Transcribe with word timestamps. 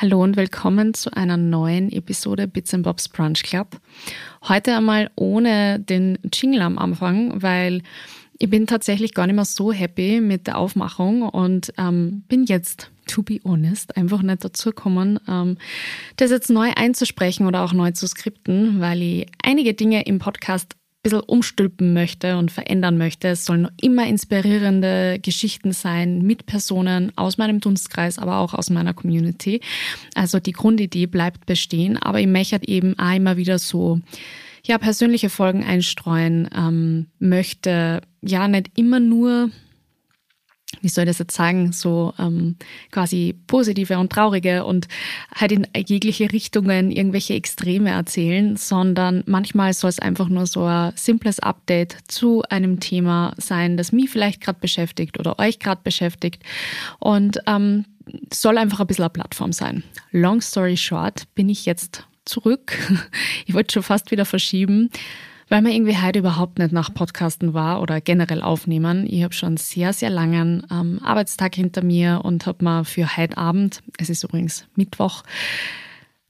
Hallo 0.00 0.22
und 0.22 0.36
willkommen 0.36 0.94
zu 0.94 1.12
einer 1.12 1.36
neuen 1.36 1.90
Episode 1.90 2.46
Bits 2.46 2.72
and 2.72 2.84
Bobs 2.84 3.08
Brunch 3.08 3.42
Club. 3.42 3.80
Heute 4.46 4.76
einmal 4.76 5.10
ohne 5.16 5.80
den 5.80 6.20
Jingle 6.32 6.62
am 6.62 6.78
Anfang, 6.78 7.42
weil 7.42 7.82
ich 8.38 8.48
bin 8.48 8.68
tatsächlich 8.68 9.12
gar 9.12 9.26
nicht 9.26 9.34
mehr 9.34 9.44
so 9.44 9.72
happy 9.72 10.20
mit 10.20 10.46
der 10.46 10.56
Aufmachung 10.58 11.22
und 11.22 11.72
ähm, 11.78 12.22
bin 12.28 12.44
jetzt, 12.44 12.92
to 13.08 13.24
be 13.24 13.40
honest, 13.42 13.96
einfach 13.96 14.22
nicht 14.22 14.44
dazu 14.44 14.68
gekommen, 14.68 15.18
ähm, 15.26 15.58
das 16.14 16.30
jetzt 16.30 16.48
neu 16.48 16.70
einzusprechen 16.76 17.48
oder 17.48 17.64
auch 17.64 17.72
neu 17.72 17.90
zu 17.90 18.06
skripten, 18.06 18.78
weil 18.78 19.02
ich 19.02 19.26
einige 19.42 19.74
Dinge 19.74 20.06
im 20.06 20.20
Podcast 20.20 20.76
bisschen 21.08 21.24
umstülpen 21.26 21.92
möchte 21.92 22.36
und 22.36 22.50
verändern 22.50 22.98
möchte. 22.98 23.28
Es 23.28 23.44
sollen 23.44 23.68
immer 23.80 24.06
inspirierende 24.06 25.18
Geschichten 25.20 25.72
sein 25.72 26.22
mit 26.22 26.46
Personen 26.46 27.12
aus 27.16 27.38
meinem 27.38 27.60
Dunstkreis, 27.60 28.18
aber 28.18 28.38
auch 28.38 28.54
aus 28.54 28.70
meiner 28.70 28.94
Community. 28.94 29.60
Also 30.14 30.38
die 30.38 30.52
Grundidee 30.52 31.06
bleibt 31.06 31.46
bestehen, 31.46 31.96
aber 31.96 32.20
ich 32.20 32.26
möchte 32.26 32.60
eben 32.66 32.98
auch 32.98 33.14
immer 33.14 33.36
wieder 33.36 33.58
so 33.58 34.00
ja, 34.64 34.78
persönliche 34.78 35.30
Folgen 35.30 35.64
einstreuen, 35.64 36.48
ähm, 36.54 37.06
möchte 37.18 38.02
ja 38.20 38.48
nicht 38.48 38.70
immer 38.76 39.00
nur 39.00 39.50
wie 40.80 40.88
soll 40.88 41.04
ich 41.04 41.10
das 41.10 41.18
jetzt 41.18 41.34
sagen, 41.34 41.72
so 41.72 42.12
ähm, 42.18 42.56
quasi 42.90 43.34
positive 43.46 43.98
und 43.98 44.12
traurige 44.12 44.64
und 44.64 44.86
halt 45.34 45.52
in 45.52 45.66
jegliche 45.74 46.30
Richtungen 46.30 46.90
irgendwelche 46.90 47.34
Extreme 47.34 47.90
erzählen, 47.90 48.56
sondern 48.56 49.24
manchmal 49.26 49.72
soll 49.72 49.90
es 49.90 49.98
einfach 49.98 50.28
nur 50.28 50.46
so 50.46 50.64
ein 50.64 50.92
simples 50.94 51.40
Update 51.40 51.96
zu 52.08 52.42
einem 52.50 52.80
Thema 52.80 53.34
sein, 53.38 53.76
das 53.76 53.92
mich 53.92 54.10
vielleicht 54.10 54.40
gerade 54.40 54.60
beschäftigt 54.60 55.18
oder 55.18 55.38
euch 55.38 55.58
gerade 55.58 55.80
beschäftigt 55.82 56.42
und 56.98 57.38
ähm, 57.46 57.86
soll 58.32 58.58
einfach 58.58 58.80
ein 58.80 58.86
bisschen 58.86 59.04
eine 59.04 59.10
Plattform 59.10 59.52
sein. 59.52 59.82
Long 60.12 60.40
story 60.40 60.76
short, 60.76 61.24
bin 61.34 61.48
ich 61.48 61.66
jetzt 61.66 62.06
zurück. 62.24 62.76
Ich 63.46 63.54
wollte 63.54 63.72
schon 63.72 63.82
fast 63.82 64.10
wieder 64.10 64.26
verschieben 64.26 64.90
weil 65.48 65.62
man 65.62 65.72
irgendwie 65.72 65.96
heute 65.96 66.18
überhaupt 66.18 66.58
nicht 66.58 66.72
nach 66.72 66.92
Podcasten 66.92 67.54
war 67.54 67.80
oder 67.80 68.00
generell 68.00 68.42
aufnehmen. 68.42 69.06
Ich 69.08 69.22
habe 69.22 69.34
schon 69.34 69.56
sehr, 69.56 69.92
sehr 69.92 70.10
langen 70.10 70.66
ähm, 70.70 71.00
Arbeitstag 71.02 71.54
hinter 71.54 71.82
mir 71.82 72.20
und 72.24 72.46
habe 72.46 72.64
mal 72.64 72.84
für 72.84 73.16
heute 73.16 73.36
Abend, 73.38 73.80
es 73.98 74.10
ist 74.10 74.24
übrigens 74.24 74.66
Mittwoch, 74.76 75.22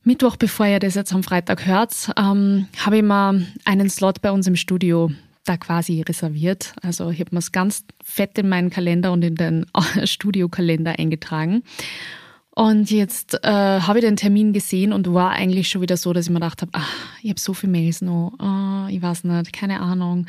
Mittwoch, 0.05 0.36
bevor 0.36 0.66
ihr 0.66 0.78
das 0.78 0.94
jetzt 0.94 1.12
am 1.12 1.22
Freitag 1.22 1.66
hört, 1.66 2.11
ähm, 2.16 2.66
habe 2.78 2.98
ich 2.98 3.02
mal 3.02 3.46
einen 3.64 3.91
Slot 3.91 4.22
bei 4.22 4.30
uns 4.30 4.46
im 4.46 4.56
Studio 4.56 5.11
da 5.44 5.56
quasi 5.56 6.02
reserviert. 6.02 6.74
Also 6.83 7.11
ich 7.11 7.20
habe 7.20 7.30
mir 7.33 7.41
es 7.41 7.52
ganz 7.52 7.84
fett 8.02 8.39
in 8.39 8.48
meinen 8.48 8.70
Kalender 8.70 9.12
und 9.12 9.22
in 9.22 9.34
den 9.34 9.66
Studiokalender 10.05 10.98
eingetragen. 10.98 11.62
Und 12.59 12.91
jetzt 12.91 13.34
äh, 13.45 13.48
habe 13.53 14.01
ich 14.01 14.05
den 14.05 14.17
Termin 14.17 14.53
gesehen 14.53 14.92
und 14.92 15.14
war 15.14 15.31
eigentlich 15.31 15.69
schon 15.69 15.81
wieder 15.81 15.97
so, 15.97 16.12
dass 16.12 16.27
ich 16.27 16.31
mir 16.31 16.41
gedacht 16.41 16.61
habe, 16.61 16.73
ach, 16.75 16.92
ich 17.23 17.31
habe 17.31 17.39
so 17.39 17.55
viele 17.55 17.70
Mails 17.70 18.03
noch, 18.03 18.33
oh, 18.41 18.89
ich 18.91 19.01
weiß 19.01 19.23
nicht, 19.23 19.53
keine 19.53 19.78
Ahnung. 19.78 20.27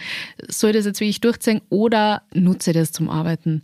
Soll 0.48 0.70
ich 0.70 0.76
das 0.76 0.86
jetzt 0.86 1.00
wirklich 1.00 1.22
durchziehen 1.22 1.62
oder 1.70 2.22
nutze 2.32 2.70
ich 2.70 2.78
das 2.78 2.92
zum 2.92 3.10
Arbeiten? 3.10 3.64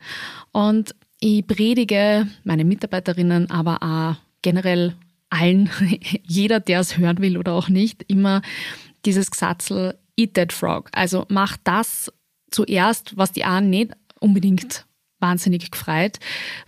Und 0.52 0.96
ich 1.20 1.46
predige 1.46 2.28
meine 2.44 2.66
Mitarbeiterinnen, 2.66 3.52
aber 3.52 3.84
auch 3.84 4.16
generell 4.42 4.96
allen, 5.30 5.70
jeder, 6.24 6.60
der 6.60 6.80
es 6.80 6.98
hören 6.98 7.20
will 7.20 7.38
oder 7.38 7.54
auch 7.54 7.70
nicht, 7.70 8.04
immer 8.08 8.42
dieses 9.06 9.30
Gesatzel, 9.30 9.96
eat 10.18 10.34
that 10.34 10.52
frog. 10.52 10.90
Also 10.92 11.28
mach 11.30 11.56
das 11.64 12.12
zuerst, 12.50 13.16
was 13.16 13.32
die 13.32 13.44
anderen 13.44 13.70
nicht 13.70 13.92
unbedingt 14.20 14.88
wahnsinnig 15.26 15.72
gefreut, 15.72 16.20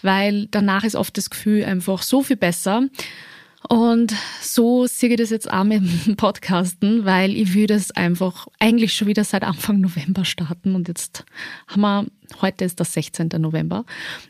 weil 0.01 0.47
danach 0.51 0.83
ist 0.83 0.95
oft 0.95 1.17
das 1.17 1.29
Gefühl 1.29 1.63
einfach 1.63 2.01
so 2.01 2.23
viel 2.23 2.37
besser. 2.37 2.83
Und 3.69 4.13
so 4.41 4.85
sehe 4.85 5.09
ich 5.09 5.17
das 5.17 5.29
jetzt 5.29 5.51
auch 5.51 5.63
mit 5.63 5.81
dem 6.05 6.15
Podcasten, 6.15 7.05
weil 7.05 7.35
ich 7.35 7.53
würde 7.53 7.73
es 7.73 7.91
einfach 7.91 8.47
eigentlich 8.59 8.93
schon 8.93 9.07
wieder 9.07 9.23
seit 9.23 9.43
Anfang 9.43 9.81
November 9.81 10.25
starten 10.25 10.75
und 10.75 10.87
jetzt 10.87 11.25
haben 11.67 11.81
wir, 11.81 12.05
heute 12.41 12.65
ist 12.65 12.79
der 12.79 12.85
16. 12.85 13.29
November. 13.39 13.83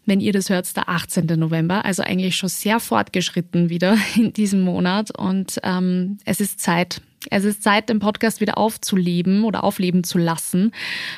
Wenn 0.06 0.22
ihr 0.22 0.32
das 0.32 0.50
hört, 0.50 0.76
der 0.76 0.90
18. 0.90 1.26
November, 1.38 1.84
also 1.86 2.04
eigentlich 2.04 2.36
schon 2.36 2.50
sehr 2.50 2.80
fortgeschritten 2.80 3.70
wieder 3.70 3.98
in 4.16 4.34
diesem 4.34 4.62
Monat 4.62 5.16
und 5.18 5.60
ähm, 5.64 6.18
es 6.26 6.40
ist 6.40 6.62
Zeit, 6.62 7.02
es 7.30 7.44
ist 7.44 7.62
Zeit, 7.62 7.90
den 7.90 8.00
Podcast 8.00 8.40
wieder 8.40 8.58
aufzuleben 8.58 9.44
oder 9.44 9.64
aufleben 9.64 10.04
zu 10.04 10.18
lassen, 10.18 10.72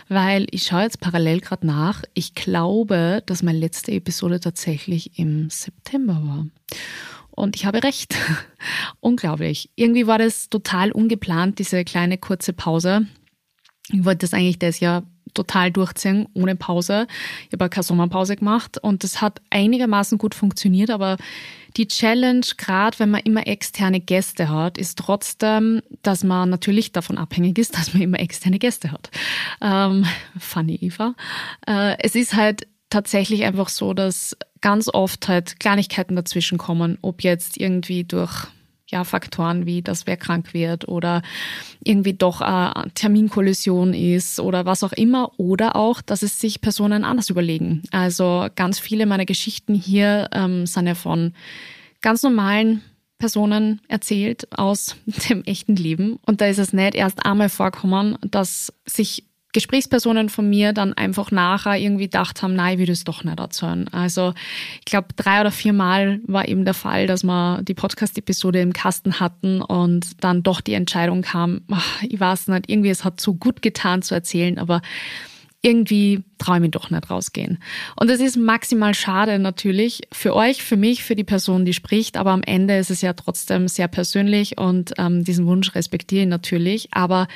weil 0.07 0.47
ich 0.51 0.63
schaue 0.63 0.81
jetzt 0.81 0.99
parallel 0.99 1.41
gerade 1.41 1.67
nach. 1.67 2.03
Ich 2.15 2.33
glaube, 2.33 3.21
dass 3.27 3.43
meine 3.43 3.59
letzte 3.59 3.91
Episode 3.91 4.39
tatsächlich 4.39 5.19
im 5.19 5.49
September 5.51 6.19
war. 6.23 6.45
Und 7.39 7.55
ich 7.55 7.65
habe 7.65 7.83
recht. 7.83 8.15
Unglaublich. 8.99 9.69
Irgendwie 9.75 10.07
war 10.07 10.17
das 10.17 10.49
total 10.49 10.91
ungeplant, 10.91 11.57
diese 11.57 11.85
kleine 11.85 12.17
kurze 12.17 12.51
Pause. 12.51 13.07
Ich 13.91 14.03
wollte 14.03 14.19
das 14.19 14.33
eigentlich 14.33 14.59
das 14.59 14.81
Jahr 14.81 15.03
total 15.33 15.71
durchziehen, 15.71 16.27
ohne 16.33 16.57
Pause. 16.57 17.07
Ich 17.47 17.53
habe 17.53 17.69
keine 17.69 17.83
Sommerpause 17.83 18.35
gemacht 18.35 18.77
und 18.77 19.03
das 19.03 19.21
hat 19.21 19.41
einigermaßen 19.51 20.17
gut 20.17 20.35
funktioniert, 20.35 20.89
aber 20.89 21.15
die 21.77 21.87
Challenge, 21.87 22.45
gerade 22.57 22.99
wenn 22.99 23.11
man 23.11 23.21
immer 23.21 23.47
externe 23.47 24.01
Gäste 24.01 24.49
hat, 24.49 24.77
ist 24.77 24.97
trotzdem, 24.97 25.81
dass 26.01 26.23
man 26.25 26.49
natürlich 26.49 26.91
davon 26.91 27.17
abhängig 27.17 27.57
ist, 27.57 27.73
dass 27.77 27.93
man 27.93 28.03
immer 28.03 28.19
externe 28.19 28.59
Gäste 28.59 28.91
hat. 28.91 29.11
Ähm, 29.61 30.05
funny 30.37 30.75
Eva. 30.81 31.15
Äh, 31.65 31.95
es 31.99 32.15
ist 32.15 32.33
halt 32.33 32.67
tatsächlich 32.89 33.45
einfach 33.45 33.69
so, 33.69 33.93
dass 33.93 34.35
ganz 34.61 34.89
oft 34.89 35.27
halt 35.27 35.59
Kleinigkeiten 35.59 36.15
dazwischen 36.15 36.57
kommen, 36.57 36.97
ob 37.01 37.23
jetzt 37.23 37.57
irgendwie 37.57 38.03
durch 38.03 38.47
ja, 38.91 39.03
Faktoren 39.03 39.65
wie, 39.65 39.81
dass 39.81 40.07
wer 40.07 40.17
krank 40.17 40.53
wird 40.53 40.87
oder 40.87 41.21
irgendwie 41.83 42.13
doch 42.13 42.41
eine 42.41 42.91
Terminkollision 42.93 43.93
ist 43.93 44.39
oder 44.39 44.65
was 44.65 44.83
auch 44.83 44.93
immer 44.93 45.31
oder 45.37 45.75
auch, 45.75 46.01
dass 46.01 46.23
es 46.23 46.39
sich 46.39 46.61
Personen 46.61 47.03
anders 47.03 47.29
überlegen. 47.29 47.83
Also 47.91 48.47
ganz 48.55 48.79
viele 48.79 49.05
meiner 49.05 49.25
Geschichten 49.25 49.75
hier 49.75 50.29
ähm, 50.33 50.65
sind 50.65 50.87
ja 50.87 50.95
von 50.95 51.33
ganz 52.01 52.23
normalen 52.23 52.81
Personen 53.19 53.81
erzählt 53.89 54.47
aus 54.57 54.95
dem 55.29 55.43
echten 55.43 55.75
Leben. 55.75 56.17
Und 56.25 56.41
da 56.41 56.47
ist 56.47 56.59
es 56.59 56.73
nicht 56.73 56.95
erst 56.95 57.25
einmal 57.25 57.49
vorkommen, 57.49 58.17
dass 58.21 58.73
sich 58.85 59.25
Gesprächspersonen 59.51 60.29
von 60.29 60.47
mir 60.47 60.73
dann 60.73 60.93
einfach 60.93 61.31
nachher 61.31 61.77
irgendwie 61.77 62.03
gedacht 62.03 62.43
haben, 62.43 62.53
nein, 62.53 62.73
ich 62.73 62.79
will 62.79 62.85
das 62.85 63.03
doch 63.03 63.23
nicht 63.23 63.39
erzählen. 63.39 63.87
Also 63.91 64.33
ich 64.79 64.85
glaube, 64.85 65.07
drei 65.15 65.41
oder 65.41 65.51
vier 65.51 65.73
Mal 65.73 66.19
war 66.27 66.47
eben 66.47 66.65
der 66.65 66.75
Fall, 66.75 67.07
dass 67.07 67.23
wir 67.23 67.61
die 67.63 67.73
Podcast-Episode 67.73 68.61
im 68.61 68.73
Kasten 68.73 69.19
hatten 69.19 69.61
und 69.61 70.23
dann 70.23 70.43
doch 70.43 70.61
die 70.61 70.73
Entscheidung 70.73 71.23
kam, 71.23 71.61
ach, 71.71 72.03
ich 72.03 72.19
weiß 72.19 72.49
nicht, 72.49 72.69
irgendwie 72.69 72.89
es 72.89 73.03
hat 73.03 73.19
so 73.19 73.33
gut 73.33 73.63
getan 73.63 74.03
zu 74.03 74.13
erzählen, 74.13 74.59
aber 74.59 74.81
irgendwie 75.61 76.23
traue 76.37 76.57
ich 76.57 76.61
mich 76.61 76.71
doch 76.71 76.89
nicht 76.89 77.09
rausgehen. 77.09 77.57
Und 77.99 78.09
es 78.09 78.21
ist 78.21 78.37
maximal 78.37 78.93
schade 78.93 79.39
natürlich 79.39 80.01
für 80.11 80.35
euch, 80.35 80.63
für 80.63 80.77
mich, 80.77 81.03
für 81.03 81.15
die 81.15 81.23
Person, 81.23 81.65
die 81.65 81.73
spricht, 81.73 82.17
aber 82.17 82.31
am 82.31 82.43
Ende 82.43 82.77
ist 82.77 82.91
es 82.91 83.01
ja 83.01 83.13
trotzdem 83.13 83.67
sehr 83.67 83.87
persönlich 83.87 84.57
und 84.57 84.93
ähm, 84.97 85.23
diesen 85.23 85.47
Wunsch 85.47 85.75
respektiere 85.75 86.23
ich 86.23 86.29
natürlich. 86.29 86.89
Aber 86.91 87.27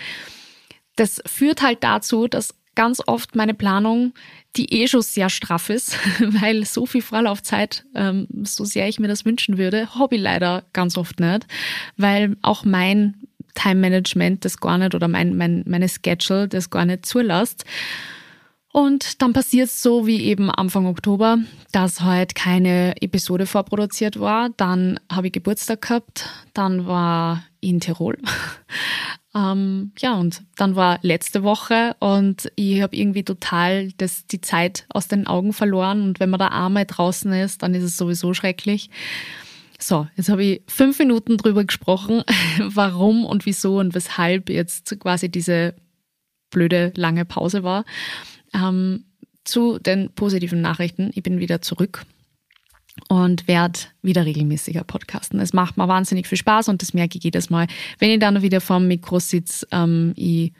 das 0.95 1.21
führt 1.25 1.61
halt 1.61 1.83
dazu, 1.83 2.27
dass 2.27 2.55
ganz 2.75 3.01
oft 3.05 3.35
meine 3.35 3.53
Planung, 3.53 4.13
die 4.55 4.73
eh 4.73 4.87
schon 4.87 5.01
sehr 5.01 5.29
straff 5.29 5.69
ist, 5.69 5.97
weil 6.19 6.65
so 6.65 6.85
viel 6.85 7.01
Vorlaufzeit, 7.01 7.85
ähm, 7.95 8.27
so 8.43 8.65
sehr 8.65 8.87
ich 8.87 8.99
mir 8.99 9.07
das 9.07 9.25
wünschen 9.25 9.57
würde, 9.57 9.87
ich 10.11 10.19
leider 10.19 10.63
ganz 10.73 10.97
oft 10.97 11.19
nicht, 11.19 11.47
weil 11.97 12.35
auch 12.41 12.65
mein 12.65 13.15
Time 13.55 13.75
Management 13.75 14.45
das 14.45 14.59
gar 14.59 14.77
nicht 14.77 14.95
oder 14.95 15.07
mein, 15.07 15.37
mein, 15.37 15.63
meine 15.67 15.87
Schedule 15.87 16.47
das 16.47 16.69
gar 16.69 16.85
nicht 16.85 17.05
zulässt. 17.05 17.65
Und 18.71 19.21
dann 19.21 19.33
passiert 19.33 19.67
es 19.67 19.83
so 19.83 20.07
wie 20.07 20.23
eben 20.23 20.49
Anfang 20.49 20.87
Oktober, 20.87 21.37
dass 21.71 22.01
halt 22.01 22.33
keine 22.33 22.99
Episode 23.03 23.45
vorproduziert 23.45 24.19
war. 24.19 24.49
Dann 24.57 24.99
habe 25.11 25.27
ich 25.27 25.33
Geburtstag 25.33 25.83
gehabt, 25.83 26.27
dann 26.55 26.87
war 26.87 27.43
in 27.61 27.79
Tirol. 27.79 28.17
Ähm, 29.35 29.91
ja, 29.97 30.15
und 30.15 30.43
dann 30.57 30.75
war 30.75 30.99
letzte 31.01 31.43
Woche 31.43 31.95
und 31.99 32.51
ich 32.55 32.81
habe 32.81 32.95
irgendwie 32.95 33.23
total 33.23 33.91
das, 33.93 34.27
die 34.27 34.41
Zeit 34.41 34.85
aus 34.89 35.07
den 35.07 35.25
Augen 35.25 35.53
verloren. 35.53 36.03
Und 36.03 36.19
wenn 36.19 36.29
man 36.29 36.39
da 36.39 36.49
einmal 36.49 36.85
draußen 36.85 37.31
ist, 37.33 37.63
dann 37.63 37.73
ist 37.73 37.83
es 37.83 37.97
sowieso 37.97 38.33
schrecklich. 38.33 38.89
So, 39.79 40.07
jetzt 40.15 40.29
habe 40.29 40.43
ich 40.43 40.61
fünf 40.67 40.99
Minuten 40.99 41.37
drüber 41.37 41.65
gesprochen, 41.65 42.23
warum 42.59 43.25
und 43.25 43.45
wieso 43.45 43.79
und 43.79 43.95
weshalb 43.95 44.49
jetzt 44.49 44.99
quasi 44.99 45.29
diese 45.29 45.73
blöde 46.51 46.93
lange 46.95 47.25
Pause 47.25 47.63
war. 47.63 47.85
Ähm, 48.53 49.05
zu 49.43 49.79
den 49.79 50.11
positiven 50.13 50.61
Nachrichten. 50.61 51.11
Ich 51.15 51.23
bin 51.23 51.39
wieder 51.39 51.61
zurück 51.61 52.05
und 53.09 53.47
werde 53.47 53.79
wieder 54.01 54.25
regelmäßiger 54.25 54.83
podcasten. 54.83 55.39
Es 55.39 55.53
macht 55.53 55.77
mir 55.77 55.87
wahnsinnig 55.87 56.27
viel 56.27 56.37
Spaß 56.37 56.69
und 56.69 56.81
das 56.81 56.93
merke 56.93 57.17
ich 57.17 57.23
jedes 57.23 57.49
Mal, 57.49 57.67
wenn 57.99 58.11
ich 58.11 58.19
dann 58.19 58.41
wieder 58.41 58.61
vorm 58.61 58.87
Mikro 58.87 59.19
sitze. 59.19 59.67
Ähm, 59.71 60.13
ich 60.15 60.53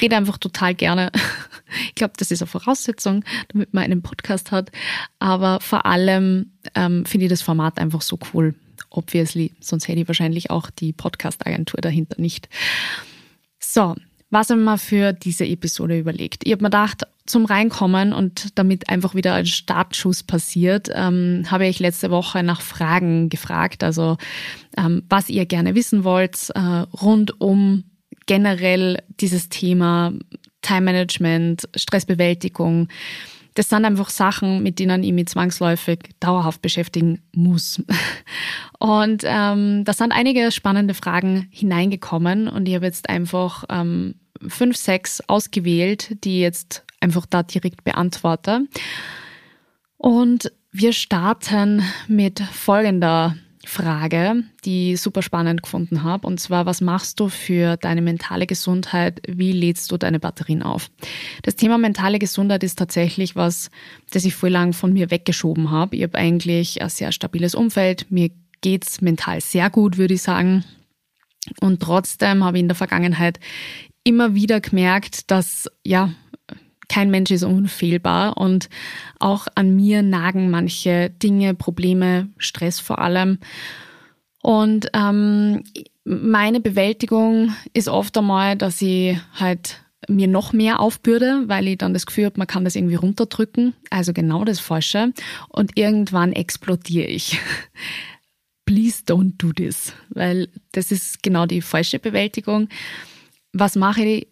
rede 0.00 0.16
einfach 0.16 0.38
total 0.38 0.74
gerne. 0.74 1.10
ich 1.88 1.94
glaube, 1.96 2.14
das 2.16 2.30
ist 2.30 2.42
eine 2.42 2.46
Voraussetzung, 2.46 3.24
damit 3.48 3.74
man 3.74 3.84
einen 3.84 4.02
Podcast 4.02 4.52
hat. 4.52 4.70
Aber 5.18 5.60
vor 5.60 5.84
allem 5.84 6.52
ähm, 6.74 7.04
finde 7.06 7.26
ich 7.26 7.30
das 7.30 7.42
Format 7.42 7.78
einfach 7.78 8.02
so 8.02 8.18
cool. 8.32 8.54
obviously, 8.90 9.52
sonst 9.60 9.88
hätte 9.88 10.00
ich 10.00 10.08
wahrscheinlich 10.08 10.50
auch 10.50 10.70
die 10.70 10.92
Podcast-Agentur 10.92 11.80
dahinter 11.80 12.20
nicht. 12.20 12.48
So, 13.58 13.94
was 14.30 14.50
haben 14.50 14.64
wir 14.64 14.78
für 14.78 15.12
diese 15.12 15.44
Episode 15.44 15.98
überlegt? 15.98 16.44
Ich 16.44 16.52
habe 16.52 16.62
mir 16.62 16.70
gedacht, 16.70 17.02
zum 17.30 17.44
Reinkommen 17.44 18.12
und 18.12 18.58
damit 18.58 18.88
einfach 18.88 19.14
wieder 19.14 19.34
ein 19.34 19.46
Startschuss 19.46 20.22
passiert, 20.22 20.88
ähm, 20.92 21.44
habe 21.50 21.66
ich 21.66 21.78
letzte 21.78 22.10
Woche 22.10 22.42
nach 22.42 22.60
Fragen 22.60 23.28
gefragt, 23.28 23.82
also 23.82 24.16
ähm, 24.76 25.02
was 25.08 25.28
ihr 25.28 25.46
gerne 25.46 25.74
wissen 25.74 26.04
wollt, 26.04 26.50
äh, 26.54 26.60
rund 26.60 27.40
um 27.40 27.84
generell 28.26 29.02
dieses 29.20 29.48
Thema 29.48 30.12
Time 30.62 30.82
Management, 30.82 31.68
Stressbewältigung. 31.74 32.88
Das 33.54 33.68
sind 33.68 33.84
einfach 33.84 34.10
Sachen, 34.10 34.62
mit 34.62 34.78
denen 34.78 35.02
ich 35.02 35.12
mich 35.12 35.26
zwangsläufig 35.26 35.98
dauerhaft 36.20 36.62
beschäftigen 36.62 37.20
muss. 37.34 37.82
Und 38.78 39.22
ähm, 39.24 39.84
da 39.84 39.92
sind 39.92 40.12
einige 40.12 40.52
spannende 40.52 40.94
Fragen 40.94 41.48
hineingekommen 41.50 42.48
und 42.48 42.66
ich 42.66 42.74
habe 42.74 42.86
jetzt 42.86 43.10
einfach 43.10 43.64
ähm, 43.68 44.14
fünf, 44.48 44.76
sechs 44.76 45.20
ausgewählt, 45.28 46.24
die 46.24 46.40
jetzt 46.40 46.84
einfach 47.00 47.26
da 47.26 47.42
direkt 47.42 47.84
beantworte. 47.84 48.66
Und 49.96 50.52
wir 50.72 50.92
starten 50.92 51.82
mit 52.06 52.40
folgender 52.40 53.36
Frage, 53.66 54.44
die 54.64 54.94
ich 54.94 55.00
super 55.00 55.22
spannend 55.22 55.62
gefunden 55.62 56.02
habe. 56.02 56.26
Und 56.26 56.40
zwar, 56.40 56.64
was 56.64 56.80
machst 56.80 57.20
du 57.20 57.28
für 57.28 57.76
deine 57.76 58.00
mentale 58.00 58.46
Gesundheit? 58.46 59.20
Wie 59.26 59.52
lädst 59.52 59.92
du 59.92 59.98
deine 59.98 60.18
Batterien 60.18 60.62
auf? 60.62 60.90
Das 61.42 61.56
Thema 61.56 61.76
mentale 61.76 62.18
Gesundheit 62.18 62.62
ist 62.64 62.78
tatsächlich 62.78 63.36
was, 63.36 63.70
das 64.10 64.24
ich 64.24 64.34
voll 64.34 64.50
lang 64.50 64.72
von 64.72 64.92
mir 64.92 65.10
weggeschoben 65.10 65.70
habe. 65.70 65.96
Ich 65.96 66.02
habe 66.02 66.16
eigentlich 66.16 66.80
ein 66.80 66.88
sehr 66.88 67.12
stabiles 67.12 67.54
Umfeld. 67.54 68.10
Mir 68.10 68.30
geht's 68.62 69.00
mental 69.02 69.40
sehr 69.40 69.68
gut, 69.68 69.98
würde 69.98 70.14
ich 70.14 70.22
sagen. 70.22 70.64
Und 71.60 71.80
trotzdem 71.80 72.44
habe 72.44 72.56
ich 72.56 72.62
in 72.62 72.68
der 72.68 72.76
Vergangenheit 72.76 73.40
immer 74.04 74.34
wieder 74.34 74.60
gemerkt, 74.60 75.30
dass 75.30 75.68
ja, 75.84 76.10
kein 76.90 77.10
Mensch 77.10 77.30
ist 77.30 77.44
unfehlbar 77.44 78.36
und 78.36 78.68
auch 79.18 79.46
an 79.54 79.74
mir 79.76 80.02
nagen 80.02 80.50
manche 80.50 81.08
Dinge, 81.08 81.54
Probleme, 81.54 82.28
Stress 82.36 82.80
vor 82.80 82.98
allem. 82.98 83.38
Und 84.42 84.88
ähm, 84.92 85.62
meine 86.04 86.60
Bewältigung 86.60 87.54
ist 87.72 87.88
oft 87.88 88.18
einmal, 88.18 88.56
dass 88.56 88.82
ich 88.82 89.16
halt 89.34 89.82
mir 90.08 90.26
noch 90.26 90.52
mehr 90.52 90.80
aufbürde, 90.80 91.44
weil 91.46 91.68
ich 91.68 91.78
dann 91.78 91.94
das 91.94 92.06
Gefühl 92.06 92.24
habe, 92.24 92.38
man 92.38 92.46
kann 92.46 92.64
das 92.64 92.74
irgendwie 92.74 92.96
runterdrücken. 92.96 93.74
Also 93.90 94.12
genau 94.12 94.44
das 94.44 94.58
Falsche. 94.58 95.12
Und 95.48 95.76
irgendwann 95.76 96.32
explodiere 96.32 97.06
ich. 97.06 97.38
Please 98.64 99.02
don't 99.06 99.34
do 99.36 99.52
this, 99.52 99.92
weil 100.08 100.48
das 100.72 100.90
ist 100.90 101.22
genau 101.22 101.46
die 101.46 101.60
falsche 101.60 101.98
Bewältigung 101.98 102.68
was 103.52 103.76
mache 103.76 104.02
ich, 104.02 104.28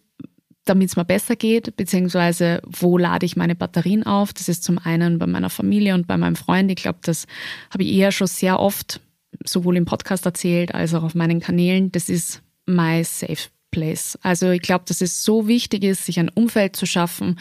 damit 0.69 0.89
es 0.89 0.95
mir 0.95 1.05
besser 1.05 1.35
geht, 1.35 1.75
beziehungsweise 1.75 2.61
wo 2.65 2.97
lade 2.97 3.25
ich 3.25 3.35
meine 3.35 3.55
Batterien 3.55 4.03
auf. 4.03 4.33
Das 4.33 4.47
ist 4.47 4.63
zum 4.63 4.77
einen 4.77 5.19
bei 5.19 5.27
meiner 5.27 5.49
Familie 5.49 5.95
und 5.95 6.07
bei 6.07 6.17
meinem 6.17 6.35
Freund. 6.35 6.69
Ich 6.71 6.77
glaube, 6.77 6.99
das 7.01 7.25
habe 7.71 7.83
ich 7.83 7.93
eher 7.93 8.11
schon 8.11 8.27
sehr 8.27 8.59
oft 8.59 9.01
sowohl 9.45 9.77
im 9.77 9.85
Podcast 9.85 10.25
erzählt 10.25 10.73
als 10.73 10.93
auch 10.93 11.03
auf 11.03 11.15
meinen 11.15 11.39
Kanälen. 11.39 11.91
Das 11.91 12.09
ist 12.09 12.41
my 12.65 13.03
safe 13.03 13.49
place. 13.71 14.17
Also 14.21 14.51
ich 14.51 14.61
glaube, 14.61 14.85
dass 14.87 15.01
es 15.01 15.23
so 15.23 15.47
wichtig 15.47 15.83
ist, 15.83 16.05
sich 16.05 16.19
ein 16.19 16.29
Umfeld 16.29 16.75
zu 16.75 16.85
schaffen, 16.85 17.39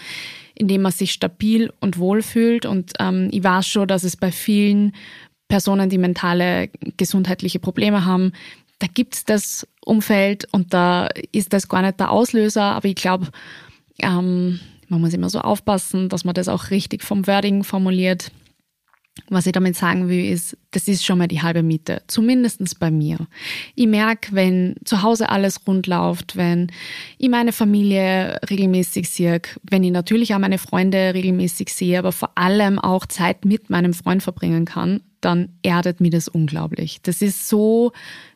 in 0.54 0.68
dem 0.68 0.82
man 0.82 0.92
sich 0.92 1.12
stabil 1.12 1.72
und 1.80 1.98
wohl 1.98 2.22
fühlt. 2.22 2.66
Und 2.66 2.92
ähm, 2.98 3.28
ich 3.30 3.42
weiß 3.44 3.66
schon, 3.66 3.88
dass 3.88 4.04
es 4.04 4.16
bei 4.16 4.32
vielen 4.32 4.92
Personen, 5.48 5.88
die 5.88 5.98
mentale 5.98 6.68
gesundheitliche 6.96 7.58
Probleme 7.58 8.04
haben, 8.04 8.32
da 8.78 8.86
gibt's 8.86 9.24
das 9.24 9.66
Umfeld 9.84 10.46
und 10.52 10.72
da 10.72 11.08
ist 11.32 11.52
das 11.52 11.68
gar 11.68 11.82
nicht 11.82 11.98
der 11.98 12.10
Auslöser, 12.10 12.62
aber 12.62 12.88
ich 12.88 12.94
glaube, 12.94 13.28
ähm, 14.00 14.60
man 14.88 15.00
muss 15.00 15.14
immer 15.14 15.30
so 15.30 15.40
aufpassen, 15.40 16.08
dass 16.08 16.24
man 16.24 16.34
das 16.34 16.48
auch 16.48 16.70
richtig 16.70 17.02
vom 17.02 17.26
Wording 17.26 17.64
formuliert. 17.64 18.30
Was 19.28 19.46
ich 19.46 19.52
damit 19.52 19.74
sagen 19.74 20.08
will, 20.08 20.24
ist, 20.24 20.56
das 20.70 20.86
ist 20.86 21.04
schon 21.04 21.18
mal 21.18 21.26
die 21.26 21.42
halbe 21.42 21.64
Miete, 21.64 22.02
zumindest 22.06 22.78
bei 22.78 22.90
mir. 22.90 23.18
Ich 23.74 23.88
merke, 23.88 24.32
wenn 24.32 24.76
zu 24.84 25.02
Hause 25.02 25.28
alles 25.28 25.66
rund 25.66 25.88
läuft, 25.88 26.36
wenn 26.36 26.70
ich 27.18 27.28
meine 27.28 27.50
Familie 27.50 28.38
regelmäßig 28.48 29.10
sehe, 29.10 29.42
wenn 29.64 29.82
ich 29.82 29.90
natürlich 29.90 30.34
auch 30.34 30.38
meine 30.38 30.58
Freunde 30.58 31.14
regelmäßig 31.14 31.70
sehe, 31.70 31.98
aber 31.98 32.12
vor 32.12 32.30
allem 32.36 32.78
auch 32.78 33.06
Zeit 33.06 33.44
mit 33.44 33.70
meinem 33.70 33.92
Freund 33.92 34.22
verbringen 34.22 34.64
kann, 34.64 35.00
dann 35.20 35.48
erdet 35.62 36.00
mir 36.00 36.10
das 36.10 36.28
unglaublich. 36.28 37.00
Das 37.02 37.20
ist 37.20 37.48
so 37.48 37.92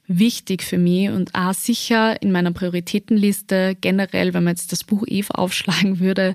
wichtig 0.06 0.62
für 0.62 0.78
mich 0.78 1.08
und 1.10 1.34
auch 1.34 1.54
sicher 1.54 2.20
in 2.22 2.32
meiner 2.32 2.52
Prioritätenliste 2.52 3.76
generell, 3.80 4.34
wenn 4.34 4.44
man 4.44 4.54
jetzt 4.54 4.72
das 4.72 4.84
Buch 4.84 5.04
Eva 5.06 5.34
aufschlagen 5.34 6.00
würde, 6.00 6.34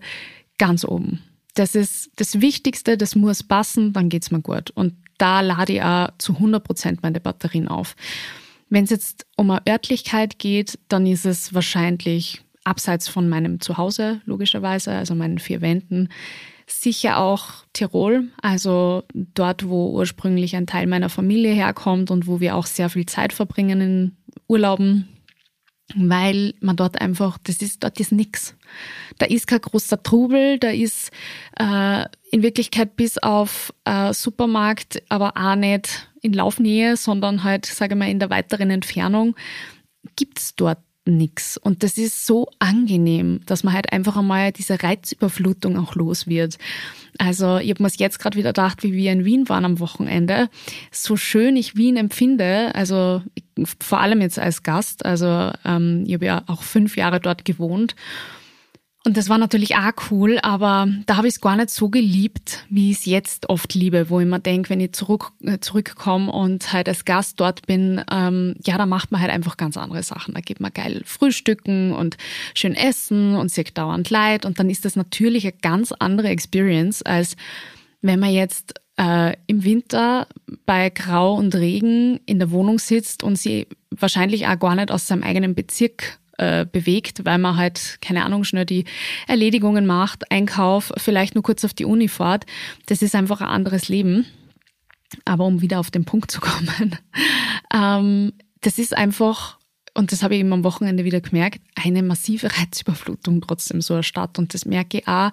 ganz 0.58 0.86
oben. 0.86 1.22
Das 1.54 1.76
ist 1.76 2.12
das 2.16 2.40
Wichtigste, 2.42 2.98
das 2.98 3.16
muss 3.16 3.44
passen, 3.44 3.94
dann 3.94 4.10
geht's 4.10 4.32
mir 4.32 4.42
gut. 4.42 4.72
Und 4.72 4.94
da 5.18 5.42
lade 5.42 5.74
ich 5.74 5.82
auch 5.82 6.10
zu 6.18 6.34
100 6.34 6.64
Prozent 6.64 7.04
meine 7.04 7.20
Batterien 7.20 7.68
auf. 7.68 7.96
Wenn 8.70 8.84
es 8.84 8.90
jetzt 8.90 9.26
um 9.36 9.50
eine 9.50 9.62
Örtlichkeit 9.68 10.40
geht, 10.40 10.78
dann 10.88 11.06
ist 11.08 11.26
es 11.26 11.54
wahrscheinlich 11.54 12.42
abseits 12.64 13.08
von 13.08 13.30
meinem 13.30 13.60
Zuhause, 13.60 14.22
logischerweise, 14.26 14.92
also 14.92 15.16
meinen 15.16 15.40
vier 15.40 15.62
Wänden, 15.62 16.10
Sicher 16.70 17.18
auch 17.18 17.64
Tirol, 17.72 18.28
also 18.42 19.04
dort, 19.14 19.68
wo 19.70 19.92
ursprünglich 19.92 20.56
ein 20.56 20.68
Teil 20.68 20.86
meiner 20.86 21.10
Familie 21.10 21.54
herkommt 21.54 22.12
und 22.12 22.28
wo 22.28 22.42
wir 22.42 22.56
auch 22.56 22.66
sehr 22.66 22.90
viel 22.90 23.06
Zeit 23.06 23.32
verbringen 23.32 23.80
in 23.80 24.18
Urlauben, 24.48 25.08
weil 25.96 26.54
man 26.60 26.76
dort 26.76 27.00
einfach, 27.00 27.38
das 27.44 27.62
ist, 27.62 27.84
dort 27.84 28.00
ist 28.02 28.12
nix. 28.12 28.54
Da 29.18 29.26
ist 29.26 29.48
kein 29.48 29.62
großer 29.62 30.04
Trubel, 30.04 30.60
da 30.60 30.70
ist 30.70 31.12
äh, 31.58 32.04
in 32.32 32.44
Wirklichkeit 32.44 32.98
bis 32.98 33.18
auf 33.18 33.74
äh, 33.86 34.14
Supermarkt, 34.14 35.02
aber 35.08 35.38
auch 35.38 35.56
nicht 35.56 36.10
in 36.22 36.34
Laufnähe, 36.34 36.98
sondern 36.98 37.46
halt, 37.46 37.66
sage 37.66 37.94
ich 37.94 38.00
mal, 38.00 38.10
in 38.10 38.20
der 38.20 38.30
weiteren 38.30 38.70
Entfernung, 38.70 39.36
gibt's 40.18 40.56
dort 40.56 40.80
nichts. 41.08 41.58
Und 41.58 41.84
das 41.84 41.98
ist 41.98 42.26
so 42.26 42.50
angenehm, 42.60 43.42
dass 43.46 43.64
man 43.64 43.74
halt 43.74 43.92
einfach 43.92 44.18
einmal 44.18 44.52
diese 44.52 44.82
Reizüberflutung 44.82 45.78
auch 45.78 45.96
los 45.96 46.28
wird. 46.28 46.58
Also 47.18 47.58
ich 47.58 47.70
habe 47.70 47.84
mir 47.84 47.90
jetzt 47.96 48.20
gerade 48.20 48.38
wieder 48.38 48.50
gedacht, 48.50 48.84
wie 48.84 48.94
wir 48.94 49.12
in 49.12 49.26
Wien 49.26 49.50
waren 49.50 49.66
am 49.66 49.80
Wochenende. 49.80 50.50
So 50.92 51.18
schön 51.18 51.56
ich 51.56 51.76
Wien 51.76 51.98
empfinde, 51.98 52.74
also 52.76 53.22
vor 53.82 54.00
allem 54.00 54.22
jetzt 54.22 54.38
als 54.38 54.62
Gast, 54.64 55.06
also 55.06 55.52
ähm, 55.66 56.04
ich 56.06 56.14
habe 56.14 56.26
ja 56.26 56.44
auch 56.48 56.62
fünf 56.62 56.96
Jahre 56.96 57.20
dort 57.20 57.44
gewohnt 57.44 57.96
und 59.06 59.16
das 59.16 59.30
war 59.30 59.38
natürlich 59.38 59.76
auch 59.78 59.94
cool, 60.12 60.38
aber 60.42 60.88
da 61.06 61.16
habe 61.16 61.28
ich 61.28 61.36
es 61.36 61.42
gar 61.42 61.56
nicht 61.56 61.70
so 61.70 61.90
geliebt, 61.90 62.66
wie 62.70 62.92
ich 62.92 62.98
es 62.98 63.06
jetzt 63.06 63.48
oft 63.50 63.74
liebe, 63.74 64.10
wo 64.10 64.20
ich 64.20 64.26
mir 64.26 64.40
denke, 64.42 64.70
wenn 64.70 64.82
ich 64.82 64.92
zurück, 64.92 65.32
äh, 65.44 65.60
zurückkomme 65.60 66.30
und 66.30 66.74
halt 66.74 66.90
als 66.90 67.06
Gast 67.06 67.40
dort 67.40 67.66
bin, 67.68 68.04
ähm, 68.12 68.56
ja, 68.66 68.78
da 68.78 68.86
macht 68.86 69.12
man 69.12 69.22
halt 69.22 69.32
einfach 69.32 69.56
ganz 69.56 69.78
andere 69.78 70.04
Sachen. 70.04 70.34
Da 70.34 70.42
geht 70.42 70.60
man 70.60 70.74
geil 70.74 71.04
frühstücken 71.06 71.94
und 71.94 72.18
schön 72.54 72.76
essen 72.76 73.36
und 73.36 73.50
sieht 73.50 73.78
dauernd 73.78 74.10
Leid 74.10 74.46
und 74.46 74.60
dann 74.60 74.70
ist 74.70 74.84
das 74.84 74.98
natürlich 74.98 75.46
eine 75.46 75.54
ganz 75.62 75.94
andere 75.94 76.28
Experience, 76.28 77.02
als 77.02 77.38
wenn 78.02 78.20
man 78.20 78.32
jetzt 78.32 78.74
äh, 79.00 79.38
im 79.48 79.64
Winter 79.64 80.28
bei 80.66 80.90
Grau 80.90 81.36
und 81.36 81.56
Regen 81.56 82.20
in 82.26 82.40
der 82.40 82.52
Wohnung 82.52 82.78
sitzt 82.78 83.24
und 83.24 83.38
sie 83.38 83.68
wahrscheinlich 83.92 84.48
auch 84.48 84.60
gar 84.60 84.76
nicht 84.76 84.92
aus 84.92 85.08
seinem 85.08 85.24
eigenen 85.24 85.56
Bezirk 85.56 86.20
äh, 86.38 86.66
bewegt, 86.66 87.26
weil 87.26 87.38
man 87.38 87.58
halt, 87.58 87.98
keine 88.02 88.24
Ahnung, 88.24 88.44
schnell 88.44 88.66
die 88.66 88.86
Erledigungen 89.28 89.86
macht, 89.86 90.32
Einkauf, 90.32 90.92
vielleicht 90.98 91.36
nur 91.36 91.44
kurz 91.44 91.66
auf 91.66 91.74
die 91.74 91.86
Uni 91.86 92.08
fährt. 92.08 92.46
Das 92.86 93.02
ist 93.02 93.16
einfach 93.16 93.42
ein 93.42 93.48
anderes 93.48 93.90
Leben. 93.90 94.26
Aber 95.26 95.46
um 95.46 95.62
wieder 95.62 95.80
auf 95.80 95.92
den 95.92 96.06
Punkt 96.06 96.32
zu 96.32 96.40
kommen, 96.42 96.98
ähm, 97.74 98.34
das 98.62 98.78
ist 98.78 98.96
einfach, 98.96 99.58
und 99.94 100.12
das 100.12 100.24
habe 100.24 100.36
ich 100.36 100.42
eben 100.42 100.54
am 100.54 100.64
Wochenende 100.64 101.06
wieder 101.06 101.22
gemerkt, 101.22 101.62
eine 101.76 102.04
massive 102.04 102.50
Reizüberflutung 102.58 103.42
trotzdem 103.42 103.82
so 103.82 103.96
eine. 103.96 104.38
Und 104.38 104.54
das 104.54 104.66
merke 104.66 105.00
ich 105.00 105.08
auch 105.08 105.32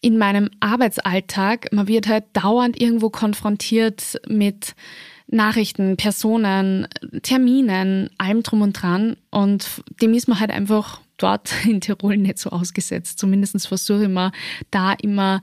in 0.00 0.18
meinem 0.18 0.50
Arbeitsalltag. 0.60 1.72
Man 1.72 1.88
wird 1.88 2.08
halt 2.08 2.24
dauernd 2.34 2.80
irgendwo 2.80 3.08
konfrontiert 3.08 4.20
mit 4.28 4.74
Nachrichten, 5.26 5.96
Personen, 5.96 6.86
Terminen, 7.22 8.10
allem 8.18 8.42
drum 8.42 8.62
und 8.62 8.72
dran. 8.74 9.16
Und 9.30 9.82
dem 10.00 10.14
ist 10.14 10.28
man 10.28 10.40
halt 10.40 10.50
einfach 10.50 11.00
dort 11.16 11.52
in 11.66 11.80
Tirol 11.80 12.16
nicht 12.16 12.38
so 12.38 12.50
ausgesetzt. 12.50 13.18
Zumindest 13.18 13.66
versuche 13.66 14.04
ich 14.04 14.08
mal 14.08 14.32
da 14.70 14.92
immer 14.92 15.42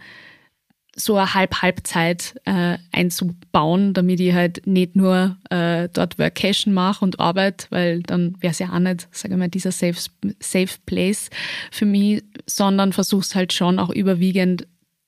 so 0.96 1.16
eine 1.16 1.34
Halb-Halbzeit 1.34 2.36
äh, 2.46 2.78
einzubauen, 2.92 3.94
damit 3.94 4.20
ich 4.20 4.34
halt 4.34 4.68
nicht 4.68 4.96
nur 4.96 5.38
äh, 5.50 5.88
dort 5.94 6.20
Workation 6.20 6.74
mache 6.74 7.06
und 7.06 7.20
arbeite, 7.20 7.68
weil 7.70 8.04
dann 8.04 8.36
wäre 8.42 8.52
es 8.52 8.60
ja 8.60 8.74
auch 8.74 8.80
nicht, 8.80 9.08
sage 9.12 9.34
ich 9.34 9.40
mal, 9.40 9.48
dieser 9.48 9.72
safe, 9.72 10.10
safe 10.40 10.78
Place 10.86 11.30
für 11.72 11.86
mich, 11.86 12.24
sondern 12.46 12.92
versuche 12.92 13.22
es 13.22 13.36
halt 13.36 13.54
schon 13.54 13.80
auch 13.80 13.90
überwiegend 13.90 14.68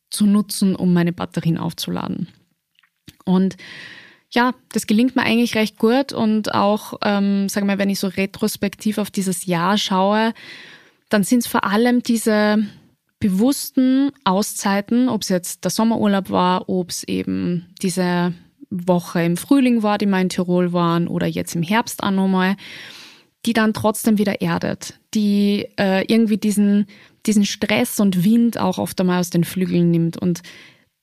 zu 0.10 0.26
nutzen, 0.26 0.76
um 0.76 0.94
meine 0.94 1.12
Batterien 1.12 1.58
aufzuladen. 1.58 2.28
Und 3.26 3.58
ja, 4.34 4.54
das 4.72 4.88
gelingt 4.88 5.16
mir 5.16 5.24
eigentlich 5.24 5.56
recht 5.56 5.78
gut 5.78 6.12
und 6.12 6.54
auch, 6.54 6.96
ähm, 7.04 7.48
sagen 7.50 7.68
wir, 7.68 7.78
wenn 7.78 7.90
ich 7.90 8.00
so 8.00 8.08
retrospektiv 8.08 8.98
auf 8.98 9.12
dieses 9.12 9.46
Jahr 9.46 9.78
schaue, 9.78 10.34
dann 11.10 11.24
sind 11.24 11.40
es 11.40 11.48
vor 11.48 11.64
allem 11.66 12.02
diese 12.02 12.66
bewussten 13.20 14.12
Auszeiten, 14.24 15.08
ob 15.08 15.22
es 15.22 15.30
jetzt 15.30 15.64
der 15.64 15.72
Sommerurlaub 15.72 16.32
war, 16.32 16.68
ob 16.68 16.90
es 16.90 17.04
eben 17.04 17.68
diese 17.82 18.34
Woche 18.72 19.24
im 19.24 19.38
Frühling 19.38 19.84
war, 19.84 20.00
die 20.00 20.08
wir 20.08 20.20
in 20.20 20.30
Tirol 20.30 20.74
waren, 20.74 21.08
oder 21.08 21.28
jetzt 21.28 21.56
im 21.56 21.62
Herbst 21.62 22.02
auch 22.02 22.12
nochmal, 22.12 22.56
die 23.46 23.54
dann 23.54 23.74
trotzdem 23.74 24.18
wieder 24.18 24.42
erdet, 24.42 25.00
die 25.14 25.68
äh, 25.78 26.04
irgendwie 26.12 26.38
diesen, 26.38 26.88
diesen 27.28 27.46
Stress 27.46 28.00
und 28.00 28.24
Wind 28.24 28.58
auch 28.58 28.80
oft 28.80 29.00
einmal 29.00 29.20
aus 29.20 29.30
den 29.30 29.44
Flügeln 29.44 29.92
nimmt. 29.92 30.18
Und 30.18 30.42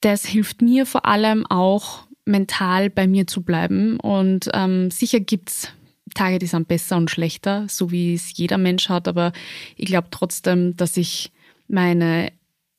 das 0.01 0.25
hilft 0.25 0.61
mir 0.61 0.85
vor 0.85 1.05
allem 1.05 1.45
auch 1.47 2.07
mental 2.31 2.89
bei 2.89 3.07
mir 3.07 3.27
zu 3.27 3.41
bleiben. 3.41 3.99
Und 3.99 4.49
ähm, 4.53 4.89
sicher 4.89 5.19
gibt's 5.19 5.69
Tage, 6.13 6.39
die 6.39 6.47
sind 6.47 6.67
besser 6.67 6.97
und 6.97 7.11
schlechter, 7.11 7.65
so 7.69 7.91
wie 7.91 8.13
es 8.13 8.35
jeder 8.35 8.57
Mensch 8.57 8.89
hat. 8.89 9.07
Aber 9.07 9.31
ich 9.75 9.85
glaube 9.85 10.07
trotzdem, 10.11 10.75
dass 10.75 10.97
ich 10.97 11.31
meine 11.67 12.31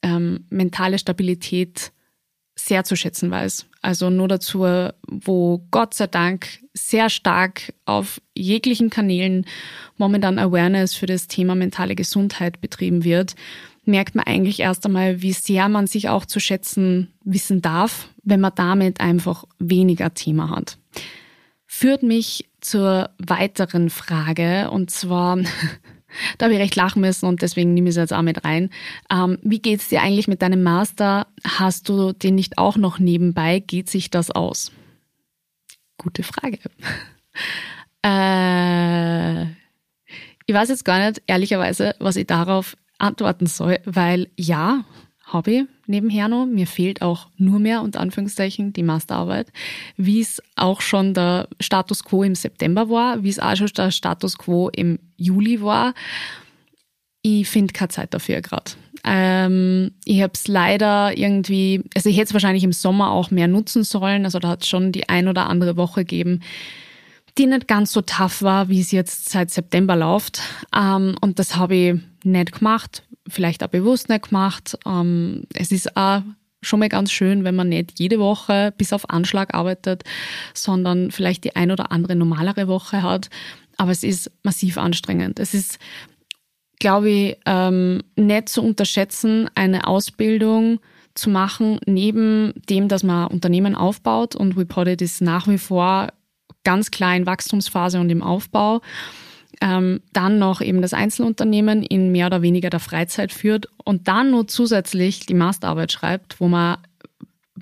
ähm, 0.02 0.47
mentale 0.50 0.99
Stabilität 0.99 1.92
sehr 2.54 2.85
zu 2.85 2.97
schätzen 2.97 3.30
weiß. 3.30 3.66
Also 3.80 4.11
nur 4.11 4.28
dazu, 4.28 4.61
wo 5.06 5.66
Gott 5.71 5.94
sei 5.94 6.06
Dank 6.06 6.47
sehr 6.75 7.11
stark 7.11 7.73
auf 7.87 8.21
jeglichen 8.35 8.90
Kanälen 8.90 9.47
momentan 9.97 10.38
Awareness 10.38 10.94
für 10.94 11.06
das 11.06 11.26
Thema 11.26 11.54
mentale 11.54 11.94
Gesundheit 11.94 12.61
betrieben 12.61 13.04
wird, 13.04 13.35
merkt 13.85 14.14
man 14.14 14.26
eigentlich 14.26 14.61
erst 14.61 14.87
einmal, 14.87 15.23
wie 15.23 15.32
sehr 15.32 15.68
man 15.68 15.87
sich 15.87 16.09
auch 16.09 16.25
zu 16.25 16.38
schätzen 16.38 17.12
wissen 17.25 17.62
darf, 17.62 18.09
wenn 18.23 18.41
man 18.41 18.52
damit 18.55 19.00
einfach 19.00 19.45
weniger 19.59 20.14
Thema 20.14 20.50
hat. 20.50 20.79
Führt 21.67 22.02
mich 22.02 22.49
zur 22.61 23.11
weiteren 23.19 23.91
Frage 23.91 24.71
und 24.71 24.91
zwar 24.91 25.38
Da 26.38 26.47
habe 26.47 26.55
ich 26.55 26.61
recht 26.61 26.76
lachen 26.76 27.00
müssen 27.00 27.26
und 27.26 27.43
deswegen 27.43 27.75
nehme 27.75 27.88
ich 27.88 27.95
es 27.95 28.00
jetzt 28.00 28.12
auch 28.12 28.23
mit 28.23 28.45
rein. 28.45 28.71
Ähm, 29.11 29.38
wie 29.43 29.61
geht 29.61 29.81
es 29.81 29.88
dir 29.88 30.02
eigentlich 30.02 30.29
mit 30.29 30.43
deinem 30.43 30.62
Master? 30.62 31.26
Hast 31.45 31.88
du 31.88 32.12
den 32.12 32.35
nicht 32.35 32.59
auch 32.59 32.76
noch 32.76 32.99
nebenbei? 32.99 33.61
Geht 33.61 33.88
sich 33.88 34.11
das 34.11 34.31
aus? 34.31 34.73
Gute 35.99 36.23
Frage. 36.23 36.59
äh, 38.05 39.45
ich 40.47 40.55
weiß 40.55 40.69
jetzt 40.69 40.85
gar 40.85 40.99
nicht, 40.99 41.23
ehrlicherweise, 41.26 41.95
was 41.99 42.17
ich 42.17 42.26
darauf 42.26 42.76
antworten 42.99 43.47
soll, 43.47 43.79
weil 43.85 44.29
ja, 44.37 44.85
ich 45.47 45.67
nebenher 45.87 46.29
noch. 46.29 46.47
Mir 46.47 46.67
fehlt 46.67 47.03
auch 47.03 47.29
nur 47.37 47.59
mehr, 47.59 47.83
unter 47.83 48.01
Anführungszeichen, 48.01 48.73
die 48.73 48.83
Masterarbeit. 48.83 49.53
Wie 49.97 50.21
es 50.21 50.43
auch 50.57 50.81
schon 50.81 51.15
der 51.15 51.49
Status 51.61 52.05
quo 52.05 52.23
im 52.23 52.35
September 52.35 52.89
war, 52.89 53.23
wie 53.23 53.29
es 53.29 53.39
auch 53.39 53.57
schon 53.57 53.69
der 53.77 53.91
Status 53.91 54.39
quo 54.39 54.69
im 54.69 54.99
Juli 55.17 55.62
war. 55.62 55.95
Ich 57.23 57.49
finde 57.49 57.73
keine 57.73 57.89
Zeit 57.89 58.15
dafür 58.15 58.41
gerade. 58.41 58.73
Ähm, 59.05 59.93
ich 60.05 60.23
habe 60.23 60.33
es 60.35 60.47
leider 60.49 61.17
irgendwie, 61.17 61.83
also 61.95 62.09
ich 62.09 62.17
hätte 62.17 62.29
es 62.29 62.33
wahrscheinlich 62.35 62.65
im 62.65 62.73
Sommer 62.73 63.11
auch 63.11 63.31
mehr 63.31 63.49
nutzen 63.49 63.85
sollen. 63.85 64.25
Also 64.25 64.39
da 64.39 64.49
hat 64.49 64.62
es 64.62 64.69
schon 64.69 64.93
die 64.93 65.09
ein 65.09 65.29
oder 65.29 65.49
andere 65.49 65.77
Woche 65.77 66.01
gegeben, 66.01 66.41
die 67.39 67.47
nicht 67.47 67.67
ganz 67.67 67.93
so 67.93 68.03
tough 68.03 68.43
war, 68.43 68.69
wie 68.69 68.81
es 68.81 68.93
jetzt 68.93 69.31
seit 69.31 69.51
September 69.51 69.97
läuft. 69.97 70.41
Ähm, 70.77 71.17
und 71.21 71.39
das 71.39 71.57
habe 71.57 71.75
ich 71.75 72.01
nicht 72.25 72.52
gemacht, 72.52 73.02
vielleicht 73.29 73.62
auch 73.62 73.69
bewusst 73.69 74.09
nicht 74.09 74.29
gemacht. 74.29 74.79
Ähm, 74.87 75.45
es 75.55 75.73
ist 75.73 75.97
auch 75.97 76.23
schon 76.62 76.79
mal 76.79 76.88
ganz 76.88 77.11
schön, 77.11 77.45
wenn 77.45 77.57
man 77.57 77.69
nicht 77.69 77.99
jede 77.99 78.19
Woche 78.19 78.73
bis 78.76 78.93
auf 78.93 79.11
Anschlag 79.11 79.55
arbeitet, 79.55 80.05
sondern 80.55 81.11
vielleicht 81.11 81.45
die 81.45 81.57
ein 81.57 81.71
oder 81.71 81.91
andere 81.93 82.14
normalere 82.14 82.69
Woche 82.69 83.02
hat. 83.02 83.29
Aber 83.76 83.91
es 83.91 84.05
ist 84.05 84.31
massiv 84.43 84.79
anstrengend. 84.79 85.41
Es 85.41 85.55
ist, 85.55 85.79
glaube 86.79 87.11
ich, 87.11 87.37
ähm, 87.47 88.02
nicht 88.17 88.49
zu 88.49 88.62
unterschätzen, 88.62 89.50
eine 89.55 89.87
Ausbildung 89.87 90.79
zu 91.14 91.31
machen, 91.31 91.79
neben 91.87 92.55
dem, 92.69 92.88
dass 92.88 93.02
man 93.02 93.29
Unternehmen 93.29 93.75
aufbaut. 93.75 94.37
Und 94.37 94.57
Reported 94.57 95.02
ist 95.02 95.21
nach 95.21 95.49
wie 95.49 95.59
vor 95.59 96.09
ganz 96.64 96.91
klar 96.91 97.17
in 97.17 97.26
Wachstumsphase 97.26 97.99
und 97.99 98.11
im 98.11 98.23
Aufbau 98.23 98.81
ähm, 99.62 100.00
dann 100.12 100.38
noch 100.40 100.61
eben 100.61 100.83
das 100.83 100.92
Einzelunternehmen 100.92 101.85
in 101.85 102.11
mehr 102.11 102.26
oder 102.26 102.42
weniger 102.42 102.69
der 102.69 102.81
Freizeit 102.81 103.33
führt 103.33 103.69
und 103.85 104.09
dann 104.09 104.33
nur 104.33 104.49
zusätzlich 104.49 105.25
die 105.25 105.35
Masterarbeit 105.35 105.92
schreibt, 105.92 106.40
wo 106.40 106.49
man 106.49 106.78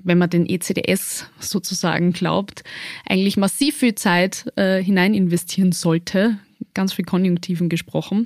wenn 0.03 0.17
man 0.17 0.31
den 0.31 0.49
ECDS 0.49 1.27
sozusagen 1.37 2.11
glaubt, 2.11 2.63
eigentlich 3.05 3.37
massiv 3.37 3.77
viel 3.77 3.93
Zeit 3.93 4.51
äh, 4.55 4.81
hinein 4.81 5.13
investieren 5.13 5.73
sollte, 5.73 6.39
ganz 6.73 6.93
viel 6.93 7.05
Konjunktiven 7.05 7.69
gesprochen. 7.69 8.25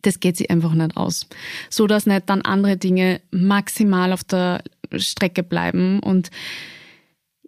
Das 0.00 0.20
geht 0.20 0.38
sich 0.38 0.50
einfach 0.50 0.72
nicht 0.72 0.96
aus. 0.96 1.26
So 1.68 1.86
dass 1.86 2.06
nicht 2.06 2.30
dann 2.30 2.42
andere 2.42 2.78
Dinge 2.78 3.20
maximal 3.30 4.12
auf 4.12 4.24
der 4.24 4.62
Strecke 4.96 5.42
bleiben. 5.42 5.98
Und 5.98 6.30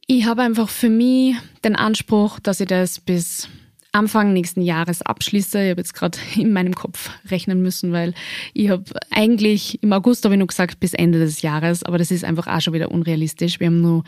ich 0.06 0.26
habe 0.26 0.42
einfach 0.42 0.68
für 0.68 0.90
mich 0.90 1.36
den 1.64 1.76
Anspruch, 1.76 2.38
dass 2.40 2.60
ich 2.60 2.66
das 2.66 3.00
bis 3.00 3.48
Anfang 3.96 4.32
nächsten 4.32 4.62
Jahres 4.62 5.02
abschließe. 5.02 5.64
Ich 5.64 5.70
habe 5.70 5.80
jetzt 5.80 5.94
gerade 5.94 6.18
in 6.36 6.52
meinem 6.52 6.74
Kopf 6.74 7.10
rechnen 7.30 7.62
müssen, 7.62 7.92
weil 7.92 8.14
ich 8.54 8.70
habe 8.70 8.84
eigentlich 9.10 9.82
im 9.82 9.92
August 9.92 10.24
habe 10.24 10.34
ich 10.34 10.38
nur 10.38 10.48
gesagt 10.48 10.78
bis 10.80 10.94
Ende 10.94 11.18
des 11.18 11.42
Jahres, 11.42 11.82
aber 11.82 11.98
das 11.98 12.10
ist 12.10 12.24
einfach 12.24 12.46
auch 12.46 12.60
schon 12.60 12.74
wieder 12.74 12.90
unrealistisch. 12.90 13.58
Wir 13.58 13.66
haben 13.68 13.80
nur 13.80 14.04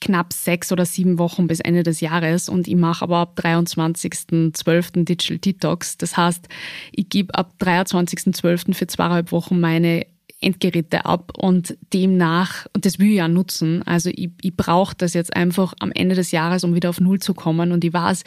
knapp 0.00 0.32
sechs 0.32 0.72
oder 0.72 0.84
sieben 0.84 1.18
Wochen 1.18 1.46
bis 1.46 1.60
Ende 1.60 1.84
des 1.84 2.00
Jahres 2.00 2.48
und 2.48 2.66
ich 2.66 2.74
mache 2.74 3.04
aber 3.04 3.18
ab 3.18 3.38
23.12. 3.40 5.04
Digital 5.04 5.38
Detox. 5.38 5.96
Das 5.96 6.16
heißt, 6.16 6.48
ich 6.90 7.08
gebe 7.08 7.34
ab 7.34 7.54
23.12. 7.60 8.74
für 8.74 8.86
zweieinhalb 8.88 9.30
Wochen 9.30 9.60
meine 9.60 10.06
Endgeräte 10.42 11.04
ab 11.04 11.32
und 11.36 11.76
demnach, 11.92 12.66
und 12.74 12.84
das 12.84 12.98
will 12.98 13.10
ich 13.10 13.16
ja 13.16 13.28
nutzen, 13.28 13.82
also 13.84 14.10
ich, 14.12 14.30
ich 14.40 14.56
brauche 14.56 14.94
das 14.96 15.14
jetzt 15.14 15.34
einfach 15.36 15.74
am 15.80 15.92
Ende 15.92 16.14
des 16.14 16.30
Jahres, 16.30 16.64
um 16.64 16.74
wieder 16.74 16.90
auf 16.90 17.00
Null 17.00 17.20
zu 17.20 17.34
kommen 17.34 17.72
und 17.72 17.84
ich 17.84 17.92
weiß, 17.92 18.24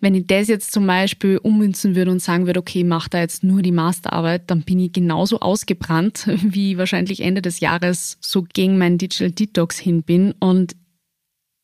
wenn 0.00 0.14
ich 0.14 0.26
das 0.26 0.48
jetzt 0.48 0.72
zum 0.72 0.86
Beispiel 0.86 1.38
ummünzen 1.38 1.96
würde 1.96 2.10
und 2.10 2.22
sagen 2.22 2.46
würde, 2.46 2.60
okay, 2.60 2.80
ich 2.80 2.84
mache 2.84 3.10
da 3.10 3.20
jetzt 3.20 3.42
nur 3.42 3.62
die 3.62 3.72
Masterarbeit, 3.72 4.42
dann 4.46 4.62
bin 4.62 4.78
ich 4.78 4.92
genauso 4.92 5.40
ausgebrannt, 5.40 6.26
wie 6.42 6.78
wahrscheinlich 6.78 7.20
Ende 7.20 7.42
des 7.42 7.60
Jahres 7.60 8.18
so 8.20 8.42
gegen 8.42 8.78
meinen 8.78 8.98
Digital 8.98 9.30
Detox 9.30 9.78
hin 9.78 10.02
bin 10.02 10.32
und 10.38 10.76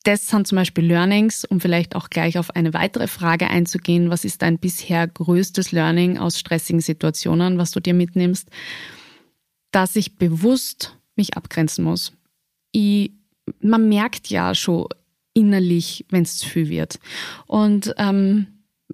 das 0.05 0.27
sind 0.27 0.49
zum 0.49 0.57
Beispiel 0.57 0.85
Learnings, 0.85 1.45
um 1.45 1.61
vielleicht 1.61 1.95
auch 1.95 2.11
gleich 2.11 2.39
auf 2.39 2.57
eine 2.57 2.75
weitere 2.75 3.07
Frage 3.07 3.49
einzugehen. 3.49 4.11
Was 4.11 4.25
ist 4.25 4.43
dein 4.43 4.59
bisher 4.59 5.07
größtes 5.07 5.71
Learning 5.71 6.19
aus 6.19 6.39
stressigen 6.39 6.81
Situationen, 6.81 7.57
was 7.59 7.71
du 7.71 7.81
dir 7.81 7.95
mitnimmst? 7.95 8.49
Dass 9.73 9.97
ich 9.97 10.17
bewusst 10.17 10.97
mich 11.17 11.37
abgrenzen 11.37 11.85
muss. 11.85 12.13
Ich, 12.71 13.13
man 13.61 13.89
merkt 13.89 14.29
ja 14.29 14.55
schon 14.55 14.87
innerlich, 15.35 16.07
wenn 16.11 16.23
es 16.23 16.39
zu 16.39 16.49
viel 16.49 16.69
wird. 16.69 16.99
Und 17.47 17.95
ähm, 17.99 18.47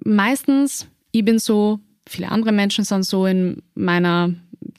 meistens, 0.03 0.87
ich 1.11 1.23
bin 1.23 1.39
so, 1.39 1.79
viele 2.07 2.29
andere 2.29 2.51
Menschen 2.51 2.83
sind 2.83 3.03
so 3.03 3.25
in 3.25 3.61
meiner, 3.75 4.33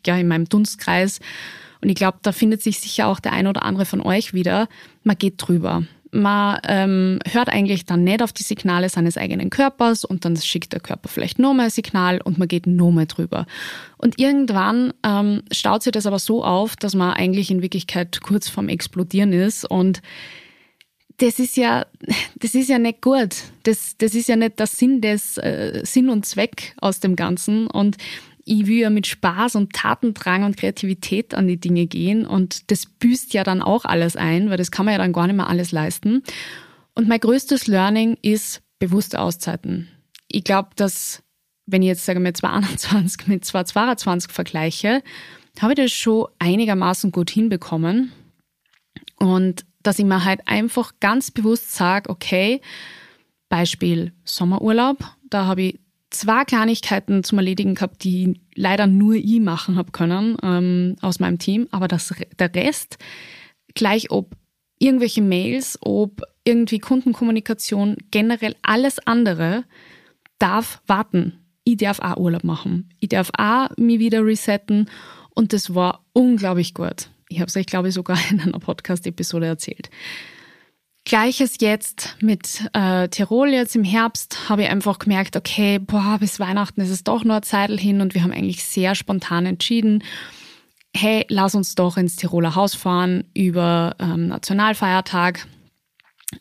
ja, 0.04 0.16
in 0.16 0.28
meinem 0.28 0.48
Dunstkreis. 0.48 1.20
Und 1.82 1.88
ich 1.88 1.94
glaube, 1.94 2.18
da 2.22 2.32
findet 2.32 2.62
sich 2.62 2.80
sicher 2.80 3.06
auch 3.06 3.20
der 3.20 3.32
ein 3.32 3.46
oder 3.46 3.62
andere 3.62 3.86
von 3.86 4.00
euch 4.00 4.34
wieder. 4.34 4.68
Man 5.02 5.16
geht 5.16 5.34
drüber 5.36 5.84
man 6.12 6.58
ähm, 6.66 7.18
hört 7.30 7.48
eigentlich 7.48 7.84
dann 7.84 8.04
nicht 8.04 8.22
auf 8.22 8.32
die 8.32 8.42
Signale 8.42 8.88
seines 8.88 9.16
eigenen 9.16 9.50
Körpers 9.50 10.04
und 10.04 10.24
dann 10.24 10.36
schickt 10.36 10.72
der 10.72 10.80
Körper 10.80 11.08
vielleicht 11.08 11.38
nochmal 11.38 11.66
ein 11.66 11.70
Signal 11.70 12.20
und 12.22 12.38
man 12.38 12.48
geht 12.48 12.66
nochmal 12.66 13.06
drüber. 13.06 13.46
Und 13.96 14.18
irgendwann 14.18 14.92
ähm, 15.04 15.42
staut 15.52 15.82
sich 15.82 15.92
das 15.92 16.06
aber 16.06 16.18
so 16.18 16.44
auf, 16.44 16.76
dass 16.76 16.94
man 16.94 17.12
eigentlich 17.12 17.50
in 17.50 17.62
Wirklichkeit 17.62 18.20
kurz 18.22 18.48
vorm 18.48 18.68
Explodieren 18.68 19.32
ist 19.32 19.64
und 19.64 20.02
das 21.20 21.38
ist 21.38 21.56
ja, 21.56 21.86
das 22.36 22.54
ist 22.54 22.68
ja 22.68 22.78
nicht 22.78 23.02
gut. 23.02 23.36
Das, 23.64 23.96
das 23.98 24.14
ist 24.14 24.28
ja 24.28 24.36
nicht 24.36 24.58
der 24.58 24.66
Sinn 24.66 25.00
des 25.00 25.36
äh, 25.36 25.82
Sinn 25.84 26.08
und 26.08 26.24
Zweck 26.24 26.74
aus 26.80 27.00
dem 27.00 27.14
Ganzen. 27.14 27.66
Und 27.66 27.98
ich 28.44 28.66
will 28.66 28.78
ja 28.78 28.90
mit 28.90 29.06
Spaß 29.06 29.56
und 29.56 29.72
Tatendrang 29.72 30.44
und 30.44 30.56
Kreativität 30.56 31.34
an 31.34 31.46
die 31.46 31.60
Dinge 31.60 31.86
gehen 31.86 32.26
und 32.26 32.70
das 32.70 32.86
büßt 32.86 33.34
ja 33.34 33.44
dann 33.44 33.62
auch 33.62 33.84
alles 33.84 34.16
ein, 34.16 34.50
weil 34.50 34.56
das 34.56 34.70
kann 34.70 34.86
man 34.86 34.92
ja 34.92 34.98
dann 34.98 35.12
gar 35.12 35.26
nicht 35.26 35.36
mehr 35.36 35.48
alles 35.48 35.72
leisten. 35.72 36.22
Und 36.94 37.08
mein 37.08 37.20
größtes 37.20 37.66
Learning 37.66 38.16
ist 38.22 38.62
bewusste 38.78 39.20
Auszeiten. 39.20 39.88
Ich 40.28 40.44
glaube, 40.44 40.70
dass 40.76 41.22
wenn 41.66 41.82
ich 41.82 41.88
jetzt 41.88 42.04
sage 42.04 42.20
mit 42.20 42.36
2021 42.36 43.26
mit 43.28 43.44
2022 43.44 44.32
vergleiche, 44.32 45.02
habe 45.60 45.72
ich 45.72 45.78
das 45.78 45.92
schon 45.92 46.26
einigermaßen 46.38 47.12
gut 47.12 47.30
hinbekommen. 47.30 48.12
Und 49.18 49.64
dass 49.82 49.98
ich 49.98 50.04
mir 50.04 50.24
halt 50.24 50.46
einfach 50.46 50.94
ganz 51.00 51.30
bewusst 51.30 51.74
sage, 51.74 52.10
okay, 52.10 52.60
Beispiel 53.48 54.12
Sommerurlaub, 54.24 54.98
da 55.28 55.46
habe 55.46 55.62
ich 55.62 55.80
zwei 56.10 56.44
Kleinigkeiten 56.44 57.24
zum 57.24 57.38
Erledigen 57.38 57.74
gehabt, 57.74 58.04
die 58.04 58.40
leider 58.54 58.86
nur 58.86 59.14
ich 59.14 59.40
machen 59.40 59.76
habe 59.76 59.92
können 59.92 60.36
ähm, 60.42 60.96
aus 61.00 61.20
meinem 61.20 61.38
Team, 61.38 61.68
aber 61.70 61.88
das, 61.88 62.14
der 62.38 62.54
Rest, 62.54 62.98
gleich 63.74 64.10
ob 64.10 64.36
irgendwelche 64.78 65.22
Mails, 65.22 65.78
ob 65.80 66.22
irgendwie 66.44 66.78
Kundenkommunikation, 66.78 67.96
generell 68.10 68.56
alles 68.62 68.98
andere 69.06 69.64
darf 70.38 70.82
warten. 70.86 71.38
Ich 71.64 71.76
darf 71.76 72.00
auch 72.00 72.16
Urlaub 72.16 72.44
machen. 72.44 72.88
Ich 72.98 73.10
darf 73.10 73.30
auch 73.36 73.68
mich 73.76 73.98
wieder 73.98 74.24
resetten 74.24 74.88
und 75.30 75.52
das 75.52 75.74
war 75.74 76.04
unglaublich 76.12 76.74
gut. 76.74 77.10
Ich 77.28 77.38
habe 77.38 77.48
es 77.48 77.56
euch, 77.56 77.66
glaube 77.66 77.88
ich, 77.88 77.94
sogar 77.94 78.18
in 78.30 78.40
einer 78.40 78.58
Podcast-Episode 78.58 79.46
erzählt. 79.46 79.90
Gleiches 81.10 81.56
jetzt 81.58 82.14
mit 82.20 82.70
äh, 82.72 83.08
Tirol 83.08 83.48
jetzt 83.48 83.74
im 83.74 83.82
Herbst 83.82 84.48
habe 84.48 84.62
ich 84.62 84.68
einfach 84.68 85.00
gemerkt, 85.00 85.34
okay, 85.34 85.80
boah, 85.80 86.18
bis 86.20 86.38
Weihnachten 86.38 86.80
ist 86.80 86.90
es 86.90 87.02
doch 87.02 87.24
nur 87.24 87.34
eine 87.34 87.42
Zeit 87.42 87.68
hin 87.72 88.00
und 88.00 88.14
wir 88.14 88.22
haben 88.22 88.30
eigentlich 88.30 88.62
sehr 88.62 88.94
spontan 88.94 89.44
entschieden, 89.44 90.04
hey, 90.94 91.26
lass 91.28 91.56
uns 91.56 91.74
doch 91.74 91.96
ins 91.96 92.14
Tiroler 92.14 92.54
Haus 92.54 92.76
fahren 92.76 93.24
über 93.34 93.96
ähm, 93.98 94.28
Nationalfeiertag. 94.28 95.48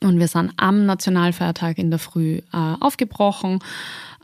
Und 0.01 0.19
wir 0.19 0.27
sind 0.27 0.51
am 0.57 0.85
Nationalfeiertag 0.85 1.79
in 1.79 1.89
der 1.89 1.97
Früh 1.97 2.41
äh, 2.53 2.75
aufgebrochen 2.79 3.63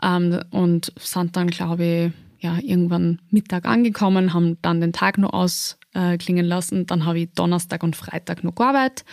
ähm, 0.04 0.44
und 0.52 0.94
sind 1.00 1.36
dann, 1.38 1.48
glaube 1.48 1.84
ich, 1.84 2.12
ja, 2.44 2.60
irgendwann 2.62 3.20
Mittag 3.32 3.66
angekommen, 3.66 4.36
haben 4.36 4.60
dann 4.62 4.80
den 4.80 4.94
Tag 4.94 5.18
nur 5.18 5.34
ausklingen 5.34 6.46
lassen. 6.46 6.86
Dann 6.86 7.04
habe 7.06 7.22
ich 7.22 7.32
Donnerstag 7.34 7.82
und 7.82 7.96
Freitag 7.96 8.44
noch 8.44 8.54
gearbeitet. 8.54 9.06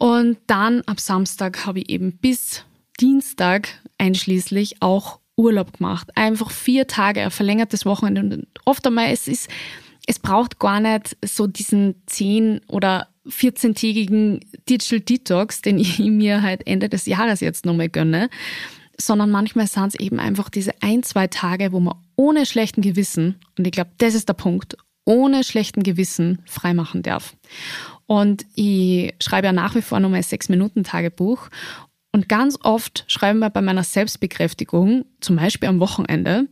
Und 0.00 0.38
dann 0.46 0.80
ab 0.86 0.98
Samstag 0.98 1.66
habe 1.66 1.80
ich 1.80 1.90
eben 1.90 2.16
bis 2.16 2.64
Dienstag 3.00 3.68
einschließlich 3.98 4.80
auch 4.80 5.20
Urlaub 5.36 5.76
gemacht. 5.76 6.16
Einfach 6.16 6.50
vier 6.50 6.86
Tage, 6.86 7.20
ein 7.20 7.30
verlängertes 7.30 7.84
Wochenende. 7.84 8.38
Und 8.38 8.46
oft 8.64 8.86
einmal, 8.86 9.12
es 9.12 9.28
ist, 9.28 9.50
es 10.06 10.18
braucht 10.18 10.58
gar 10.58 10.80
nicht 10.80 11.18
so 11.22 11.46
diesen 11.46 11.96
10 12.06 12.62
oder 12.68 13.08
14-tägigen 13.28 14.40
Digital 14.70 15.00
Detox, 15.00 15.60
den 15.60 15.78
ich 15.78 15.98
mir 15.98 16.40
halt 16.40 16.66
Ende 16.66 16.88
des 16.88 17.04
Jahres 17.04 17.40
jetzt 17.40 17.66
nochmal 17.66 17.90
gönne, 17.90 18.30
sondern 18.98 19.30
manchmal 19.30 19.66
sind 19.66 19.88
es 19.88 20.00
eben 20.00 20.18
einfach 20.18 20.48
diese 20.48 20.72
ein, 20.80 21.02
zwei 21.02 21.26
Tage, 21.26 21.72
wo 21.72 21.80
man 21.80 21.96
ohne 22.16 22.46
schlechten 22.46 22.80
Gewissen, 22.80 23.36
und 23.58 23.66
ich 23.66 23.72
glaube, 23.72 23.90
das 23.98 24.14
ist 24.14 24.30
der 24.30 24.34
Punkt, 24.34 24.78
ohne 25.04 25.44
schlechten 25.44 25.82
Gewissen 25.82 26.40
freimachen 26.46 27.02
darf. 27.02 27.36
Und 28.10 28.44
ich 28.56 29.14
schreibe 29.20 29.46
ja 29.46 29.52
nach 29.52 29.76
wie 29.76 29.82
vor 29.82 30.00
nur 30.00 30.10
mein 30.10 30.24
Sechs-Minuten-Tagebuch. 30.24 31.48
Und 32.10 32.28
ganz 32.28 32.58
oft 32.60 33.04
schreiben 33.06 33.38
wir 33.38 33.50
bei 33.50 33.62
meiner 33.62 33.84
Selbstbekräftigung, 33.84 35.04
zum 35.20 35.36
Beispiel 35.36 35.68
am 35.68 35.78
Wochenende, 35.78 36.48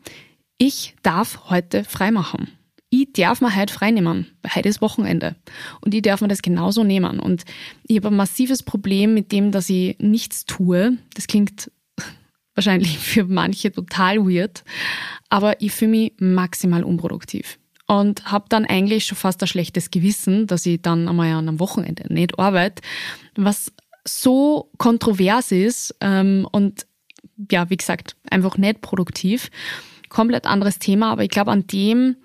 ich 0.57 0.95
darf 1.03 1.51
heute 1.51 1.83
freimachen. 1.83 2.53
Ich 2.91 3.13
darf 3.13 3.41
mir 3.41 3.57
heute 3.57 3.73
frei 3.75 3.91
nehmen, 3.91 4.29
weil 4.43 4.55
heute 4.55 4.69
ist 4.69 4.81
Wochenende. 4.81 5.35
Und 5.81 5.97
ich 5.97 6.03
darf 6.03 6.21
mir 6.21 6.29
das 6.29 6.43
genauso 6.43 6.85
nehmen. 6.85 7.19
Und 7.19 7.43
ich 7.89 7.97
habe 7.97 8.07
ein 8.07 8.17
massives 8.17 8.63
Problem 8.63 9.15
mit 9.15 9.33
dem, 9.33 9.51
dass 9.51 9.69
ich 9.69 9.99
nichts 9.99 10.45
tue. 10.47 10.97
Das 11.15 11.27
klingt 11.27 11.73
wahrscheinlich 12.55 13.01
für 13.01 13.25
manche 13.25 13.73
total 13.73 14.19
weird, 14.19 14.63
aber 15.29 15.61
ich 15.61 15.73
fühle 15.73 15.91
mich 15.91 16.13
maximal 16.21 16.85
unproduktiv 16.85 17.59
und 17.89 18.31
habe 18.31 18.45
dann 18.49 18.67
eigentlich 18.67 19.07
schon 19.07 19.19
fast 19.19 19.43
ein 19.43 19.49
schlechtes 19.49 19.91
Gewissen, 19.91 20.47
dass 20.47 20.67
ich 20.67 20.81
dann 20.81 21.09
einmal 21.09 21.33
an 21.33 21.49
einem 21.49 21.59
Wochenende 21.59 22.13
nicht 22.13 22.39
arbeite, 22.39 22.83
was 23.35 23.73
so 24.07 24.71
kontrovers 24.79 25.51
ist 25.51 25.97
ähm, 26.01 26.47
und 26.53 26.87
ja, 27.51 27.69
wie 27.71 27.77
gesagt, 27.77 28.17
einfach 28.31 28.57
nicht 28.59 28.81
produktiv. 28.81 29.51
Komplett 30.09 30.47
anderes 30.47 30.79
Thema, 30.79 31.13
aber 31.13 31.25
ich 31.25 31.31
glaube, 31.31 31.51
an 31.51 31.67
dem 31.67 32.17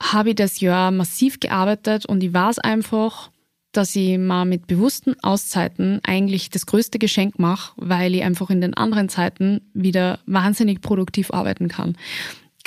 habe 0.00 0.30
ich 0.30 0.36
das 0.36 0.60
Jahr 0.60 0.90
massiv 0.90 1.40
gearbeitet 1.40 2.06
und 2.06 2.22
ich 2.22 2.32
weiß 2.32 2.60
einfach, 2.60 3.30
dass 3.72 3.94
ich 3.96 4.18
mal 4.18 4.44
mit 4.44 4.66
bewussten 4.66 5.14
Auszeiten 5.22 6.00
eigentlich 6.04 6.50
das 6.50 6.66
größte 6.66 6.98
Geschenk 6.98 7.38
mache, 7.38 7.72
weil 7.76 8.14
ich 8.14 8.22
einfach 8.22 8.50
in 8.50 8.60
den 8.60 8.74
anderen 8.74 9.08
Zeiten 9.08 9.60
wieder 9.74 10.20
wahnsinnig 10.26 10.80
produktiv 10.80 11.32
arbeiten 11.32 11.68
kann. 11.68 11.96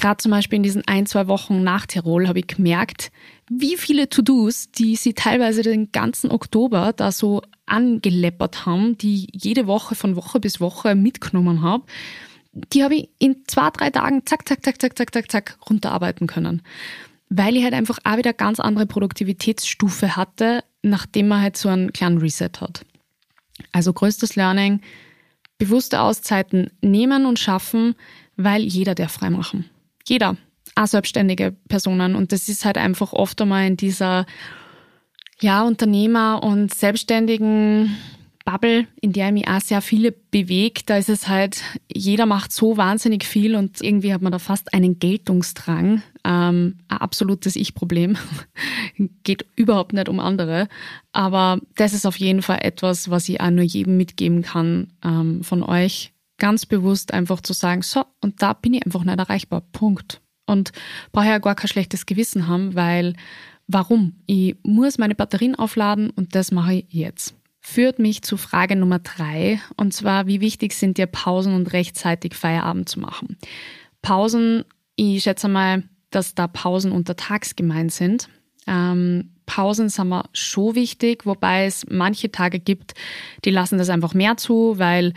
Gerade 0.01 0.17
zum 0.17 0.31
Beispiel 0.31 0.57
in 0.57 0.63
diesen 0.63 0.87
ein, 0.87 1.05
zwei 1.05 1.27
Wochen 1.27 1.61
nach 1.63 1.85
Tirol 1.85 2.27
habe 2.27 2.39
ich 2.39 2.47
gemerkt, 2.47 3.11
wie 3.51 3.77
viele 3.77 4.09
To-Dos, 4.09 4.71
die 4.71 4.95
sie 4.95 5.13
teilweise 5.13 5.61
den 5.61 5.91
ganzen 5.91 6.31
Oktober 6.31 6.91
da 6.91 7.11
so 7.11 7.43
angeleppert 7.67 8.65
haben, 8.65 8.97
die 8.97 9.27
jede 9.31 9.67
Woche 9.67 9.93
von 9.93 10.15
Woche 10.15 10.39
bis 10.39 10.59
Woche 10.59 10.95
mitgenommen 10.95 11.61
habe, 11.61 11.83
die 12.73 12.83
habe 12.83 12.95
ich 12.95 13.09
in 13.19 13.43
zwei, 13.45 13.69
drei 13.69 13.91
Tagen 13.91 14.25
zack, 14.25 14.49
zack, 14.49 14.65
zack, 14.65 14.81
zack, 14.81 14.97
zack, 14.97 15.13
zack, 15.13 15.31
zack 15.31 15.57
runterarbeiten 15.69 16.25
können. 16.25 16.63
Weil 17.29 17.55
ich 17.55 17.63
halt 17.63 17.75
einfach 17.75 17.99
auch 18.03 18.17
wieder 18.17 18.33
ganz 18.33 18.59
andere 18.59 18.87
Produktivitätsstufe 18.87 20.15
hatte, 20.15 20.63
nachdem 20.81 21.27
man 21.27 21.41
halt 21.41 21.57
so 21.57 21.69
einen 21.69 21.93
kleinen 21.93 22.17
Reset 22.17 22.49
hat. 22.59 22.87
Also 23.71 23.93
größtes 23.93 24.35
Learning, 24.35 24.81
bewusste 25.59 26.01
Auszeiten 26.01 26.71
nehmen 26.81 27.27
und 27.27 27.37
schaffen, 27.37 27.93
weil 28.35 28.63
jeder 28.63 28.95
darf 28.95 29.11
frei 29.11 29.29
machen 29.29 29.69
jeder, 30.05 30.37
auch 30.75 30.87
selbstständige 30.87 31.55
Personen. 31.67 32.15
Und 32.15 32.31
das 32.31 32.49
ist 32.49 32.65
halt 32.65 32.77
einfach 32.77 33.13
oft 33.13 33.41
einmal 33.41 33.67
in 33.67 33.77
dieser 33.77 34.25
ja, 35.41 35.63
Unternehmer- 35.63 36.43
und 36.43 36.73
Selbstständigen 36.73 37.95
Bubble, 38.45 38.87
in 39.01 39.13
der 39.13 39.31
mich 39.31 39.47
auch 39.47 39.59
sehr 39.59 39.81
viele 39.81 40.11
bewegt, 40.11 40.89
da 40.89 40.97
ist 40.97 41.09
es 41.09 41.27
halt, 41.27 41.61
jeder 41.93 42.25
macht 42.25 42.51
so 42.51 42.77
wahnsinnig 42.77 43.23
viel 43.23 43.55
und 43.55 43.81
irgendwie 43.81 44.13
hat 44.13 44.21
man 44.21 44.31
da 44.31 44.39
fast 44.39 44.73
einen 44.73 44.99
Geltungsdrang. 44.99 46.01
Ähm, 46.23 46.77
ein 46.87 46.97
absolutes 46.97 47.55
Ich-Problem. 47.55 48.17
Geht 49.23 49.45
überhaupt 49.55 49.93
nicht 49.93 50.09
um 50.09 50.19
andere. 50.19 50.67
Aber 51.11 51.59
das 51.75 51.93
ist 51.93 52.05
auf 52.05 52.17
jeden 52.17 52.41
Fall 52.41 52.59
etwas, 52.61 53.09
was 53.09 53.29
ich 53.29 53.41
auch 53.41 53.49
nur 53.49 53.63
jedem 53.63 53.97
mitgeben 53.97 54.41
kann 54.41 54.93
ähm, 55.03 55.43
von 55.43 55.63
euch 55.63 56.11
ganz 56.41 56.65
bewusst 56.65 57.13
einfach 57.13 57.39
zu 57.41 57.53
sagen, 57.53 57.83
so, 57.83 58.03
und 58.19 58.41
da 58.41 58.53
bin 58.53 58.73
ich 58.73 58.83
einfach 58.83 59.03
nicht 59.03 59.19
erreichbar. 59.19 59.61
Punkt. 59.71 60.21
Und 60.47 60.71
brauche 61.11 61.27
ja 61.27 61.37
gar 61.37 61.53
kein 61.53 61.67
schlechtes 61.67 62.07
Gewissen 62.07 62.47
haben, 62.47 62.73
weil 62.73 63.13
warum? 63.67 64.15
Ich 64.25 64.55
muss 64.63 64.97
meine 64.97 65.13
Batterien 65.13 65.53
aufladen 65.53 66.09
und 66.09 66.33
das 66.33 66.51
mache 66.51 66.73
ich 66.73 66.85
jetzt. 66.89 67.35
Führt 67.59 67.99
mich 67.99 68.23
zu 68.23 68.37
Frage 68.37 68.75
Nummer 68.75 68.97
drei, 68.97 69.61
und 69.77 69.93
zwar, 69.93 70.25
wie 70.25 70.41
wichtig 70.41 70.73
sind 70.73 70.97
dir 70.97 71.05
Pausen 71.05 71.53
und 71.53 71.73
rechtzeitig 71.73 72.33
Feierabend 72.33 72.89
zu 72.89 72.99
machen? 72.99 73.37
Pausen, 74.01 74.65
ich 74.95 75.21
schätze 75.21 75.47
mal, 75.47 75.83
dass 76.09 76.33
da 76.33 76.47
Pausen 76.47 76.91
untertags 76.91 77.55
gemeint 77.55 77.91
sind. 77.91 78.29
Ähm, 78.65 79.35
Pausen 79.45 79.89
sind 79.89 80.09
mir 80.09 80.25
schon 80.33 80.73
wichtig, 80.73 81.27
wobei 81.27 81.65
es 81.65 81.85
manche 81.87 82.31
Tage 82.31 82.57
gibt, 82.59 82.95
die 83.45 83.51
lassen 83.51 83.77
das 83.77 83.89
einfach 83.89 84.15
mehr 84.15 84.37
zu, 84.37 84.79
weil 84.79 85.13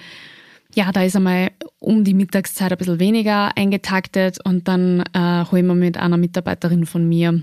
ja, 0.75 0.91
da 0.93 1.03
ist 1.03 1.17
einmal 1.17 1.51
um 1.79 2.05
die 2.05 2.15
Mittagszeit 2.15 2.73
ein 2.73 2.79
bisschen 2.79 3.01
weniger 3.01 3.57
eingetaktet 3.57 4.39
und 4.45 4.69
dann 4.69 5.01
äh, 5.13 5.45
hole 5.51 5.63
ich 5.63 5.75
mit 5.75 5.97
einer 5.97 6.17
Mitarbeiterin 6.17 6.87
von 6.87 7.09
mir 7.09 7.43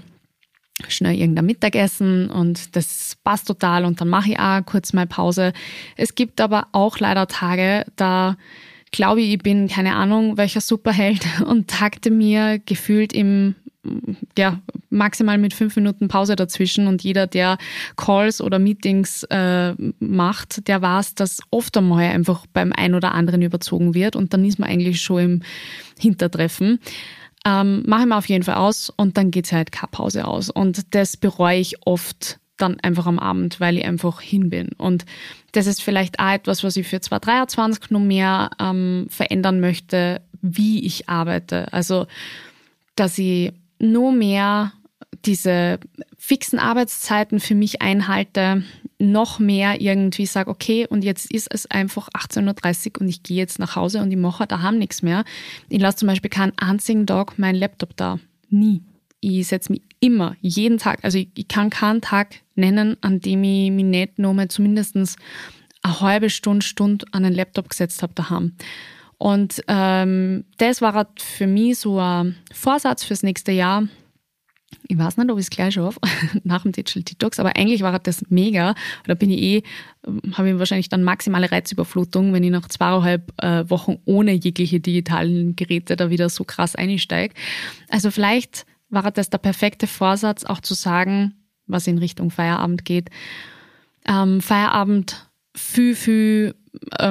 schnell 0.87 1.15
irgendein 1.15 1.45
Mittagessen 1.45 2.29
und 2.29 2.75
das 2.75 3.17
passt 3.23 3.47
total 3.47 3.85
und 3.85 4.01
dann 4.01 4.09
mache 4.09 4.31
ich 4.31 4.39
auch 4.39 4.65
kurz 4.65 4.93
mal 4.93 5.07
Pause. 5.07 5.53
Es 5.95 6.15
gibt 6.15 6.41
aber 6.41 6.67
auch 6.71 6.99
leider 6.99 7.27
Tage, 7.27 7.85
da 7.95 8.35
glaube 8.91 9.21
ich, 9.21 9.33
ich 9.33 9.39
bin 9.39 9.67
keine 9.67 9.95
Ahnung, 9.95 10.37
welcher 10.37 10.61
Superheld 10.61 11.25
und 11.45 11.69
takte 11.69 12.11
mir 12.11 12.59
gefühlt 12.59 13.13
im 13.13 13.55
ja, 14.37 14.59
maximal 14.89 15.37
mit 15.37 15.53
fünf 15.53 15.75
Minuten 15.75 16.07
Pause 16.07 16.35
dazwischen 16.35 16.87
und 16.87 17.03
jeder, 17.03 17.27
der 17.27 17.57
Calls 17.97 18.41
oder 18.41 18.59
Meetings 18.59 19.23
äh, 19.29 19.73
macht, 19.99 20.67
der 20.67 20.81
weiß, 20.81 21.15
dass 21.15 21.39
oft 21.49 21.75
einmal 21.77 22.05
einfach 22.05 22.45
beim 22.53 22.73
einen 22.73 22.95
oder 22.95 23.13
anderen 23.13 23.41
überzogen 23.41 23.93
wird 23.93 24.15
und 24.15 24.33
dann 24.33 24.45
ist 24.45 24.59
man 24.59 24.69
eigentlich 24.69 25.01
schon 25.01 25.21
im 25.21 25.41
Hintertreffen. 25.99 26.79
Ähm, 27.43 27.83
mache 27.87 28.01
ich 28.01 28.07
mir 28.07 28.17
auf 28.17 28.29
jeden 28.29 28.43
Fall 28.43 28.55
aus 28.55 28.91
und 28.95 29.17
dann 29.17 29.31
geht 29.31 29.45
es 29.45 29.51
halt 29.51 29.71
keine 29.71 29.89
Pause 29.89 30.27
aus. 30.27 30.51
Und 30.51 30.93
das 30.93 31.17
bereue 31.17 31.59
ich 31.59 31.87
oft 31.87 32.39
dann 32.57 32.79
einfach 32.81 33.07
am 33.07 33.17
Abend, 33.17 33.59
weil 33.59 33.77
ich 33.77 33.85
einfach 33.85 34.21
hin 34.21 34.51
bin. 34.51 34.69
Und 34.77 35.05
das 35.53 35.65
ist 35.65 35.81
vielleicht 35.81 36.19
auch 36.19 36.31
etwas, 36.31 36.63
was 36.63 36.77
ich 36.77 36.87
für 36.87 37.01
2023 37.01 37.89
noch 37.89 37.99
mehr 37.99 38.51
ähm, 38.59 39.07
verändern 39.09 39.59
möchte, 39.59 40.21
wie 40.41 40.85
ich 40.85 41.09
arbeite. 41.09 41.73
Also, 41.73 42.05
dass 42.95 43.17
ich 43.17 43.53
nur 43.81 44.11
mehr 44.11 44.73
diese 45.25 45.79
fixen 46.17 46.59
Arbeitszeiten 46.59 47.39
für 47.39 47.55
mich 47.55 47.81
einhalte, 47.81 48.63
noch 48.99 49.39
mehr 49.39 49.81
irgendwie 49.81 50.25
sage, 50.25 50.49
okay, 50.49 50.87
und 50.87 51.03
jetzt 51.03 51.31
ist 51.31 51.47
es 51.51 51.65
einfach 51.69 52.07
18.30 52.09 52.95
Uhr 52.95 53.01
und 53.01 53.09
ich 53.09 53.23
gehe 53.23 53.37
jetzt 53.37 53.59
nach 53.59 53.75
Hause 53.75 54.01
und 54.01 54.11
ich 54.11 54.17
mache 54.17 54.47
daheim 54.47 54.77
nichts 54.77 55.01
mehr. 55.01 55.25
Ich 55.69 55.81
lasse 55.81 55.97
zum 55.97 56.07
Beispiel 56.07 56.29
keinen 56.29 56.53
einzigen 56.57 57.07
Tag 57.07 57.37
meinen 57.37 57.55
Laptop 57.55 57.97
da. 57.97 58.19
Nie. 58.49 58.81
Ich 59.19 59.47
setze 59.47 59.71
mich 59.71 59.81
immer, 59.99 60.35
jeden 60.41 60.77
Tag, 60.77 61.03
also 61.03 61.17
ich, 61.17 61.29
ich, 61.35 61.47
kann 61.47 61.69
keinen 61.69 62.01
Tag 62.01 62.35
nennen, 62.55 62.97
an 63.01 63.19
dem 63.19 63.43
ich 63.43 63.71
mich 63.71 63.85
nicht 63.85 64.19
nochmal 64.19 64.47
zumindest 64.47 64.95
eine 64.95 65.99
halbe 65.99 66.29
Stunde, 66.29 66.65
Stunde 66.65 67.05
an 67.11 67.23
den 67.23 67.33
Laptop 67.33 67.69
gesetzt 67.69 68.01
habe 68.01 68.13
daheim. 68.13 68.53
Und 69.21 69.61
ähm, 69.67 70.45
das 70.57 70.81
war 70.81 71.05
für 71.19 71.45
mich 71.45 71.77
so 71.77 71.99
ein 71.99 72.37
Vorsatz 72.51 73.03
fürs 73.03 73.21
nächste 73.21 73.51
Jahr, 73.51 73.83
Ich 74.87 74.97
weiß 74.97 75.17
nicht, 75.17 75.29
ob 75.29 75.37
ich 75.37 75.43
es 75.43 75.51
gleich 75.51 75.75
schaffe, 75.75 75.99
nach 76.43 76.63
dem 76.63 76.71
Digital 76.71 77.03
Detox, 77.03 77.39
aber 77.39 77.55
eigentlich 77.55 77.83
war 77.83 77.99
das 77.99 78.23
mega. 78.29 78.73
Da 79.05 79.13
bin 79.13 79.29
ich 79.29 79.41
eh, 79.43 79.63
habe 80.33 80.49
ich 80.49 80.57
wahrscheinlich 80.57 80.89
dann 80.89 81.03
maximale 81.03 81.51
Reizüberflutung, 81.51 82.33
wenn 82.33 82.43
ich 82.43 82.49
nach 82.49 82.67
zweieinhalb 82.67 83.31
äh, 83.43 83.69
Wochen 83.69 83.99
ohne 84.05 84.31
jegliche 84.31 84.79
digitalen 84.79 85.55
Geräte 85.55 85.95
da 85.95 86.09
wieder 86.09 86.29
so 86.29 86.43
krass 86.43 86.75
einsteige. 86.75 87.35
Also 87.89 88.09
vielleicht 88.09 88.65
war 88.89 89.11
das 89.11 89.29
der 89.29 89.37
perfekte 89.37 89.85
Vorsatz, 89.85 90.45
auch 90.45 90.61
zu 90.61 90.73
sagen, 90.73 91.35
was 91.67 91.85
in 91.85 91.99
Richtung 91.99 92.31
Feierabend 92.31 92.85
geht. 92.85 93.11
Ähm, 94.07 94.41
Feierabend 94.41 95.29
viel, 95.53 95.95
viel 95.95 96.55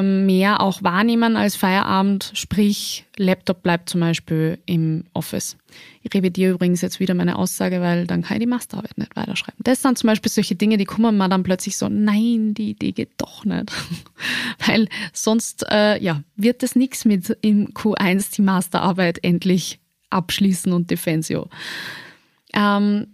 mehr 0.03 0.61
auch 0.61 0.83
wahrnehmen 0.83 1.37
als 1.37 1.55
Feierabend, 1.55 2.33
sprich 2.35 3.05
Laptop 3.19 3.63
bleibt 3.63 3.91
zum 3.91 4.01
Beispiel 4.01 4.59
im 4.65 5.05
Office. 5.13 5.59
Ich 6.03 6.15
revidiere 6.15 6.55
übrigens 6.55 6.81
jetzt 6.81 6.99
wieder 6.99 7.13
meine 7.13 7.37
Aussage, 7.37 7.83
weil 7.83 8.07
dann 8.07 8.23
kann 8.23 8.39
ich 8.39 8.41
die 8.41 8.47
Masterarbeit 8.47 8.97
nicht 8.97 9.15
weiterschreiben. 9.17 9.59
Das 9.63 9.83
sind 9.83 9.99
zum 9.99 10.09
Beispiel 10.09 10.33
solche 10.33 10.55
Dinge, 10.55 10.79
die 10.79 10.87
kommen 10.87 11.19
mir 11.19 11.29
dann 11.29 11.43
plötzlich 11.43 11.77
so, 11.77 11.89
nein, 11.91 12.55
die 12.55 12.71
Idee 12.71 12.93
geht 12.93 13.11
doch 13.19 13.45
nicht. 13.45 13.71
weil 14.67 14.89
sonst 15.13 15.67
äh, 15.71 16.03
ja, 16.03 16.23
wird 16.37 16.63
es 16.63 16.75
nichts 16.75 17.05
mit 17.05 17.37
im 17.43 17.75
Q1 17.75 18.35
die 18.35 18.43
Masterarbeit 18.43 19.23
endlich 19.23 19.79
abschließen 20.09 20.73
und 20.73 20.91
Defensio. 20.91 21.51
Ähm, 22.55 23.09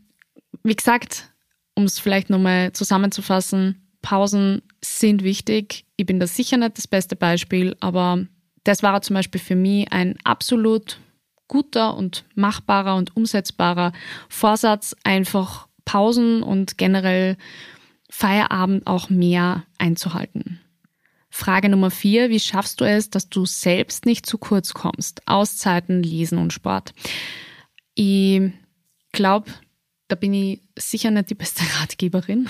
wie 0.62 0.76
gesagt, 0.76 1.30
um 1.74 1.84
es 1.84 1.98
vielleicht 1.98 2.30
nochmal 2.30 2.72
zusammenzufassen, 2.72 3.85
Pausen 4.06 4.62
sind 4.80 5.24
wichtig. 5.24 5.84
Ich 5.96 6.06
bin 6.06 6.20
da 6.20 6.28
sicher 6.28 6.56
nicht 6.58 6.78
das 6.78 6.86
beste 6.86 7.16
Beispiel, 7.16 7.76
aber 7.80 8.24
das 8.62 8.84
war 8.84 9.02
zum 9.02 9.14
Beispiel 9.14 9.40
für 9.40 9.56
mich 9.56 9.90
ein 9.90 10.14
absolut 10.22 11.00
guter 11.48 11.96
und 11.96 12.24
machbarer 12.36 12.94
und 12.94 13.16
umsetzbarer 13.16 13.92
Vorsatz, 14.28 14.94
einfach 15.02 15.66
Pausen 15.84 16.44
und 16.44 16.78
generell 16.78 17.36
Feierabend 18.08 18.86
auch 18.86 19.10
mehr 19.10 19.64
einzuhalten. 19.76 20.60
Frage 21.28 21.68
Nummer 21.68 21.90
vier, 21.90 22.30
wie 22.30 22.38
schaffst 22.38 22.80
du 22.80 22.84
es, 22.84 23.10
dass 23.10 23.28
du 23.28 23.44
selbst 23.44 24.06
nicht 24.06 24.24
zu 24.24 24.38
kurz 24.38 24.72
kommst? 24.72 25.26
Auszeiten, 25.26 26.04
Lesen 26.04 26.38
und 26.38 26.52
Sport. 26.52 26.94
Ich 27.96 28.52
glaube, 29.10 29.50
da 30.06 30.14
bin 30.14 30.32
ich 30.32 30.60
sicher 30.78 31.10
nicht 31.10 31.30
die 31.30 31.34
beste 31.34 31.64
Ratgeberin, 31.80 32.48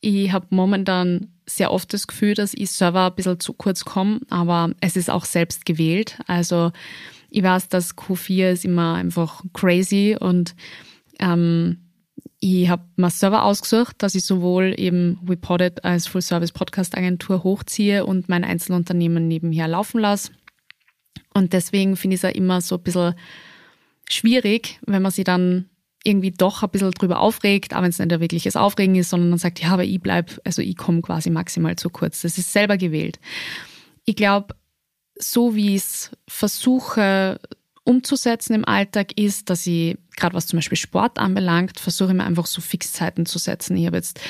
ich 0.00 0.32
habe 0.32 0.46
momentan 0.50 1.28
sehr 1.46 1.72
oft 1.72 1.92
das 1.92 2.06
Gefühl, 2.06 2.34
dass 2.34 2.54
ich 2.54 2.70
selber 2.70 3.06
ein 3.06 3.14
bisschen 3.14 3.40
zu 3.40 3.52
kurz 3.52 3.84
komme, 3.84 4.20
aber 4.30 4.70
es 4.80 4.96
ist 4.96 5.10
auch 5.10 5.24
selbst 5.24 5.66
gewählt. 5.66 6.18
Also 6.26 6.72
ich 7.28 7.42
weiß, 7.42 7.68
dass 7.68 7.96
Q4 7.96 8.52
ist 8.52 8.64
immer 8.64 8.94
einfach 8.94 9.42
crazy 9.52 10.16
und 10.18 10.54
ähm, 11.18 11.78
ich 12.40 12.68
habe 12.70 12.84
mir 12.96 13.10
selber 13.10 13.44
ausgesucht, 13.44 13.96
dass 13.98 14.14
ich 14.14 14.24
sowohl 14.24 14.74
eben 14.78 15.20
Reported 15.28 15.84
als 15.84 16.06
Full-Service-Podcast-Agentur 16.06 17.44
hochziehe 17.44 18.06
und 18.06 18.28
mein 18.30 18.44
Einzelunternehmen 18.44 19.28
nebenher 19.28 19.68
laufen 19.68 20.00
lasse. 20.00 20.32
Und 21.34 21.52
deswegen 21.52 21.96
finde 21.96 22.14
ich 22.14 22.24
es 22.24 22.30
auch 22.30 22.34
immer 22.34 22.60
so 22.62 22.76
ein 22.76 22.82
bisschen 22.82 23.14
schwierig, 24.08 24.80
wenn 24.86 25.02
man 25.02 25.12
sich 25.12 25.24
dann 25.24 25.69
irgendwie 26.04 26.30
doch 26.30 26.62
ein 26.62 26.70
bisschen 26.70 26.90
drüber 26.92 27.20
aufregt, 27.20 27.74
auch 27.74 27.82
wenn 27.82 27.90
es 27.90 27.98
nicht 27.98 28.12
ein 28.12 28.20
wirkliches 28.20 28.56
Aufregen 28.56 28.94
ist, 28.94 29.10
sondern 29.10 29.30
man 29.30 29.38
sagt, 29.38 29.60
ja, 29.60 29.70
aber 29.70 29.84
ich 29.84 30.00
bleib, 30.00 30.40
also 30.44 30.62
ich 30.62 30.76
komme 30.76 31.02
quasi 31.02 31.30
maximal 31.30 31.76
zu 31.76 31.90
kurz. 31.90 32.22
Das 32.22 32.38
ist 32.38 32.52
selber 32.52 32.76
gewählt. 32.76 33.18
Ich 34.04 34.16
glaube, 34.16 34.54
so 35.18 35.54
wie 35.54 35.74
ich 35.76 35.82
es 35.82 36.10
versuche 36.26 37.38
umzusetzen 37.84 38.54
im 38.54 38.64
Alltag 38.64 39.18
ist, 39.18 39.50
dass 39.50 39.66
ich, 39.66 39.96
gerade 40.16 40.34
was 40.34 40.46
zum 40.46 40.58
Beispiel 40.58 40.78
Sport 40.78 41.18
anbelangt, 41.18 41.80
versuche 41.80 42.14
mir 42.14 42.24
einfach 42.24 42.46
so 42.46 42.60
Fixzeiten 42.60 43.26
zu 43.26 43.38
setzen. 43.38 43.76
Ich 43.76 43.86
habe 43.86 43.96
jetzt 43.96 44.20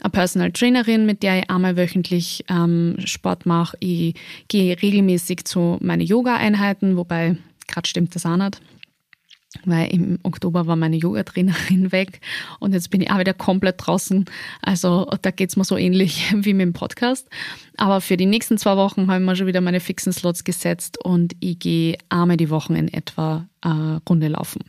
eine 0.00 0.10
Personal 0.10 0.52
Trainerin, 0.52 1.06
mit 1.06 1.22
der 1.22 1.40
ich 1.40 1.50
einmal 1.50 1.76
wöchentlich 1.76 2.44
ähm, 2.48 2.96
Sport 3.04 3.46
mache. 3.46 3.76
Ich 3.80 4.14
gehe 4.48 4.80
regelmäßig 4.80 5.44
zu 5.44 5.76
meinen 5.80 6.02
Yoga-Einheiten, 6.02 6.96
wobei 6.96 7.36
gerade 7.66 7.88
stimmt 7.88 8.14
das 8.14 8.26
auch 8.26 8.36
nicht 8.36 8.60
weil 9.64 9.92
im 9.92 10.18
Oktober 10.22 10.66
war 10.66 10.76
meine 10.76 10.96
Yoga-Trainerin 10.96 11.92
weg 11.92 12.20
und 12.60 12.72
jetzt 12.72 12.90
bin 12.90 13.00
ich 13.00 13.10
auch 13.10 13.18
wieder 13.18 13.34
komplett 13.34 13.76
draußen. 13.78 14.24
Also 14.62 15.10
da 15.22 15.30
geht's 15.30 15.56
mir 15.56 15.64
so 15.64 15.76
ähnlich 15.76 16.32
wie 16.36 16.54
mit 16.54 16.66
dem 16.66 16.72
Podcast. 16.72 17.28
Aber 17.76 18.00
für 18.00 18.16
die 18.16 18.26
nächsten 18.26 18.58
zwei 18.58 18.76
Wochen 18.76 19.08
habe 19.08 19.20
ich 19.20 19.26
mir 19.26 19.36
schon 19.36 19.46
wieder 19.46 19.60
meine 19.60 19.80
fixen 19.80 20.12
Slots 20.12 20.44
gesetzt 20.44 20.98
und 21.04 21.34
ich 21.40 21.58
gehe 21.58 21.98
einmal 22.08 22.36
die 22.36 22.50
Wochen 22.50 22.74
in 22.74 22.92
etwa 22.92 23.48
äh, 23.62 23.68
Runde 24.08 24.28
laufen. 24.28 24.60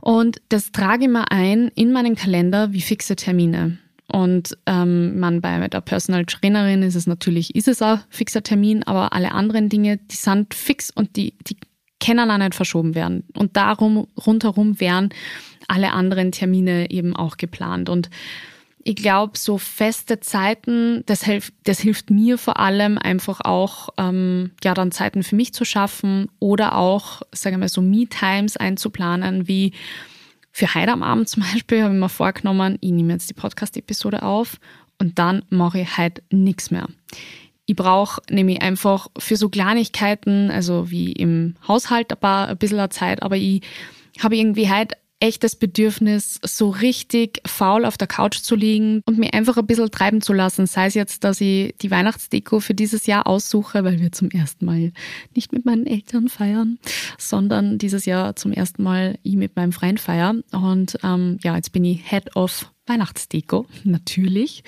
Und 0.00 0.40
das 0.48 0.72
trage 0.72 1.04
ich 1.04 1.10
mir 1.10 1.30
ein 1.30 1.68
in 1.74 1.92
meinen 1.92 2.14
Kalender 2.14 2.72
wie 2.72 2.80
fixe 2.80 3.16
Termine. 3.16 3.78
Und 4.12 4.56
ähm, 4.66 5.20
man 5.20 5.40
bei 5.40 5.68
der 5.68 5.80
Personal 5.80 6.24
Trainerin 6.24 6.82
ist 6.82 6.96
es 6.96 7.06
natürlich, 7.06 7.54
ist 7.54 7.68
es 7.68 7.80
auch 7.80 7.98
fixer 8.08 8.42
Termin, 8.42 8.82
aber 8.82 9.12
alle 9.12 9.32
anderen 9.32 9.68
Dinge, 9.68 9.98
die 9.98 10.16
sind 10.16 10.52
fix 10.52 10.90
und 10.90 11.16
die, 11.16 11.34
die 11.46 11.56
können 12.04 12.30
auch 12.30 12.38
nicht 12.38 12.54
verschoben 12.54 12.94
werden. 12.94 13.24
Und 13.34 13.56
darum 13.56 14.08
rundherum 14.26 14.80
wären 14.80 15.10
alle 15.68 15.92
anderen 15.92 16.32
Termine 16.32 16.90
eben 16.90 17.14
auch 17.14 17.36
geplant. 17.36 17.88
Und 17.88 18.10
ich 18.82 18.96
glaube, 18.96 19.36
so 19.36 19.58
feste 19.58 20.20
Zeiten, 20.20 21.02
das, 21.06 21.22
hilft, 21.24 21.52
das 21.64 21.80
hilft 21.80 22.10
mir 22.10 22.38
vor 22.38 22.58
allem 22.58 22.96
einfach 22.96 23.40
auch, 23.42 23.90
ähm, 23.98 24.52
ja, 24.64 24.72
dann 24.72 24.90
Zeiten 24.90 25.22
für 25.22 25.36
mich 25.36 25.52
zu 25.52 25.64
schaffen 25.64 26.28
oder 26.38 26.76
auch, 26.76 27.20
sagen 27.32 27.56
wir 27.56 27.60
mal, 27.60 27.68
so 27.68 27.82
Me-Times 27.82 28.56
einzuplanen, 28.56 29.46
wie 29.48 29.72
für 30.50 30.74
heute 30.74 30.92
am 30.92 31.02
Abend 31.02 31.28
zum 31.28 31.42
Beispiel 31.52 31.82
habe 31.82 31.94
ich 31.94 32.00
mir 32.00 32.08
vorgenommen, 32.08 32.78
ich 32.80 32.90
nehme 32.90 33.12
jetzt 33.12 33.28
die 33.28 33.34
Podcast-Episode 33.34 34.22
auf 34.22 34.58
und 34.98 35.18
dann 35.18 35.44
mache 35.50 35.80
ich 35.80 35.98
heute 35.98 36.22
nichts 36.30 36.70
mehr. 36.70 36.86
Ich 37.70 37.76
brauche 37.76 38.20
nämlich 38.28 38.62
einfach 38.62 39.06
für 39.16 39.36
so 39.36 39.48
Kleinigkeiten, 39.48 40.50
also 40.50 40.90
wie 40.90 41.12
im 41.12 41.54
Haushalt 41.68 42.10
ein, 42.10 42.18
paar, 42.18 42.48
ein 42.48 42.58
bisschen 42.58 42.90
Zeit, 42.90 43.22
aber 43.22 43.36
ich 43.36 43.62
habe 44.18 44.36
irgendwie 44.36 44.68
halt 44.68 44.94
echt 45.20 45.44
das 45.44 45.54
Bedürfnis, 45.54 46.40
so 46.44 46.70
richtig 46.70 47.40
faul 47.46 47.84
auf 47.84 47.96
der 47.96 48.08
Couch 48.08 48.38
zu 48.38 48.56
liegen 48.56 49.02
und 49.06 49.18
mir 49.18 49.34
einfach 49.34 49.56
ein 49.56 49.68
bisschen 49.68 49.88
treiben 49.92 50.20
zu 50.20 50.32
lassen. 50.32 50.66
Sei 50.66 50.86
es 50.86 50.94
jetzt, 50.94 51.22
dass 51.22 51.40
ich 51.40 51.76
die 51.80 51.92
Weihnachtsdeko 51.92 52.58
für 52.58 52.74
dieses 52.74 53.06
Jahr 53.06 53.28
aussuche, 53.28 53.84
weil 53.84 54.00
wir 54.00 54.10
zum 54.10 54.30
ersten 54.32 54.64
Mal 54.64 54.90
nicht 55.36 55.52
mit 55.52 55.64
meinen 55.64 55.86
Eltern 55.86 56.28
feiern, 56.28 56.80
sondern 57.18 57.78
dieses 57.78 58.04
Jahr 58.04 58.34
zum 58.34 58.52
ersten 58.52 58.82
Mal 58.82 59.16
ich 59.22 59.36
mit 59.36 59.54
meinem 59.54 59.70
Freund 59.70 60.00
feiern. 60.00 60.42
Und 60.50 60.98
ähm, 61.04 61.38
ja, 61.44 61.54
jetzt 61.54 61.70
bin 61.70 61.84
ich 61.84 62.10
Head 62.10 62.34
of 62.34 62.72
Weihnachtsdeko, 62.90 63.66
natürlich. 63.84 64.64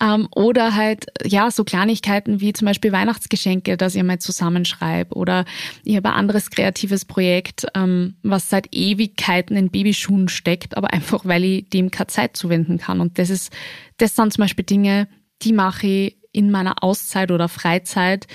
Ähm, 0.00 0.28
oder 0.34 0.74
halt, 0.74 1.06
ja, 1.24 1.50
so 1.50 1.64
Kleinigkeiten 1.64 2.40
wie 2.40 2.52
zum 2.52 2.66
Beispiel 2.66 2.92
Weihnachtsgeschenke, 2.92 3.76
dass 3.76 3.94
ich 3.94 4.02
mal 4.02 4.18
zusammenschreibe. 4.18 5.14
Oder 5.14 5.44
ich 5.84 5.96
habe 5.96 6.10
ein 6.10 6.14
anderes 6.14 6.50
kreatives 6.50 7.04
Projekt, 7.04 7.66
ähm, 7.74 8.16
was 8.22 8.48
seit 8.48 8.74
Ewigkeiten 8.74 9.56
in 9.56 9.70
Babyschuhen 9.70 10.28
steckt, 10.28 10.76
aber 10.76 10.92
einfach, 10.92 11.24
weil 11.24 11.44
ich 11.44 11.68
dem 11.70 11.90
keine 11.90 12.06
Zeit 12.06 12.36
zuwenden 12.36 12.78
kann. 12.78 13.00
Und 13.00 13.18
das 13.18 13.30
ist, 13.30 13.52
das 13.98 14.16
sind 14.16 14.32
zum 14.32 14.42
Beispiel 14.42 14.64
Dinge, 14.64 15.08
die 15.42 15.52
mache 15.52 15.86
ich 15.86 16.16
in 16.32 16.50
meiner 16.50 16.82
Auszeit 16.82 17.30
oder 17.30 17.48
Freizeit. 17.48 18.26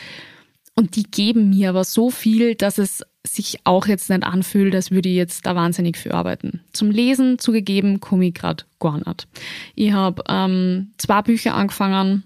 Und 0.76 0.96
die 0.96 1.04
geben 1.04 1.50
mir 1.50 1.70
aber 1.70 1.84
so 1.84 2.10
viel, 2.10 2.56
dass 2.56 2.78
es 2.78 3.04
sich 3.26 3.60
auch 3.66 3.88
jetzt 3.88 4.10
nicht 4.10 4.24
anfühlt, 4.24 4.74
als 4.74 4.92
würde 4.92 5.10
ich 5.10 5.16
jetzt 5.16 5.46
da 5.46 5.56
wahnsinnig 5.56 5.98
viel 5.98 6.12
arbeiten. 6.12 6.62
Zum 6.74 6.90
Lesen 6.90 7.38
zugegeben 7.38 8.00
komme 8.00 8.28
ich 8.28 8.34
gerade 8.34 8.64
gar 8.80 8.98
nicht. 8.98 9.28
Ich 9.76 9.92
habe 9.92 10.24
ähm, 10.28 10.92
zwei 10.98 11.22
Bücher 11.22 11.54
angefangen 11.54 12.24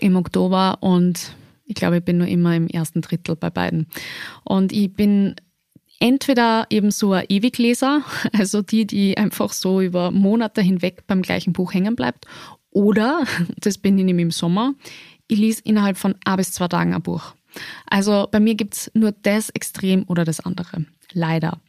im 0.00 0.16
Oktober 0.16 0.78
und 0.80 1.32
ich 1.66 1.74
glaube, 1.74 1.98
ich 1.98 2.04
bin 2.04 2.18
nur 2.18 2.28
immer 2.28 2.54
im 2.54 2.68
ersten 2.68 3.02
Drittel 3.02 3.36
bei 3.36 3.50
beiden. 3.50 3.88
Und 4.44 4.72
ich 4.72 4.92
bin 4.92 5.34
entweder 6.00 6.66
eben 6.70 6.90
so 6.90 7.12
ein 7.12 7.26
Ewigleser, 7.28 8.02
also 8.32 8.62
die, 8.62 8.86
die 8.86 9.18
einfach 9.18 9.52
so 9.52 9.80
über 9.80 10.10
Monate 10.10 10.62
hinweg 10.62 11.06
beim 11.06 11.22
gleichen 11.22 11.52
Buch 11.52 11.74
hängen 11.74 11.96
bleibt, 11.96 12.26
oder, 12.70 13.24
das 13.58 13.78
bin 13.78 13.98
ich 13.98 14.04
nämlich 14.04 14.24
im 14.24 14.30
Sommer, 14.30 14.74
ich 15.28 15.38
lese 15.38 15.62
innerhalb 15.64 15.96
von 15.96 16.14
ein 16.24 16.36
bis 16.36 16.52
zwei 16.52 16.68
Tagen 16.68 16.94
ein 16.94 17.02
Buch. 17.02 17.34
Also 17.86 18.28
bei 18.30 18.40
mir 18.40 18.54
gibt 18.54 18.74
es 18.74 18.90
nur 18.94 19.12
das 19.22 19.50
Extrem 19.50 20.04
oder 20.08 20.24
das 20.24 20.40
andere. 20.40 20.84
Leider. 21.12 21.60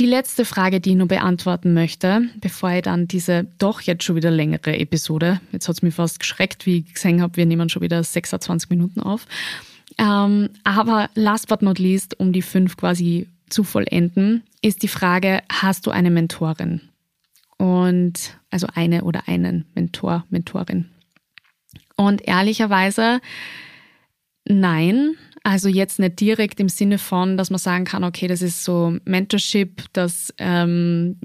Die 0.00 0.06
letzte 0.06 0.44
Frage, 0.44 0.80
die 0.80 0.90
ich 0.90 0.96
nur 0.96 1.06
beantworten 1.06 1.72
möchte, 1.72 2.22
bevor 2.40 2.70
ich 2.72 2.82
dann 2.82 3.06
diese 3.06 3.46
doch 3.58 3.80
jetzt 3.80 4.02
schon 4.02 4.16
wieder 4.16 4.30
längere 4.30 4.76
Episode, 4.76 5.40
jetzt 5.52 5.68
hat 5.68 5.76
es 5.76 5.82
mich 5.82 5.94
fast 5.94 6.18
geschreckt, 6.18 6.66
wie 6.66 6.78
ich 6.78 6.94
gesehen 6.94 7.22
habe, 7.22 7.36
wir 7.36 7.46
nehmen 7.46 7.68
schon 7.68 7.82
wieder 7.82 8.02
26 8.02 8.70
Minuten 8.70 8.98
auf. 8.98 9.26
Ähm, 9.98 10.50
aber 10.64 11.10
last 11.14 11.46
but 11.46 11.62
not 11.62 11.78
least, 11.78 12.18
um 12.18 12.32
die 12.32 12.42
fünf 12.42 12.76
quasi 12.76 13.28
zu 13.50 13.62
vollenden, 13.62 14.42
ist 14.62 14.82
die 14.82 14.88
Frage, 14.88 15.42
hast 15.50 15.86
du 15.86 15.92
eine 15.92 16.10
Mentorin? 16.10 16.80
Und 17.56 18.36
also 18.50 18.66
eine 18.74 19.04
oder 19.04 19.28
einen 19.28 19.66
Mentor, 19.76 20.24
Mentorin. 20.28 20.86
Und 21.94 22.26
ehrlicherweise 22.26 23.20
Nein, 24.46 25.16
Also 25.46 25.68
jetzt 25.68 25.98
nicht 25.98 26.20
direkt 26.20 26.58
im 26.58 26.70
Sinne 26.70 26.96
von, 26.96 27.36
dass 27.36 27.50
man 27.50 27.58
sagen 27.58 27.84
kann, 27.84 28.02
okay, 28.02 28.28
das 28.28 28.40
ist 28.40 28.64
so 28.64 28.96
Mentorship, 29.04 29.84
dass 29.92 30.32
ähm, 30.38 31.16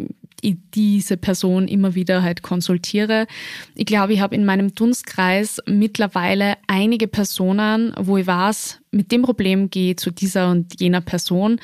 ich 0.42 0.58
diese 0.74 1.16
Person 1.16 1.70
immer 1.70 1.96
wieder 1.96 2.22
halt 2.22 2.42
konsultiere. 2.42 3.28
Ich 3.76 3.86
glaube, 3.86 4.14
ich 4.14 4.20
habe 4.20 4.36
in 4.36 4.46
meinem 4.46 4.76
Dunstkreis 4.76 5.62
mittlerweile 5.66 6.56
einige 6.68 7.08
Personen, 7.08 7.94
wo 7.98 8.18
ich 8.18 8.28
weiß, 8.28 8.82
mit 8.92 9.12
dem 9.14 9.22
Problem 9.22 9.70
gehe 9.70 9.96
zu 9.96 10.12
dieser 10.12 10.52
und 10.52 10.80
jener 10.82 11.02
Person 11.02 11.60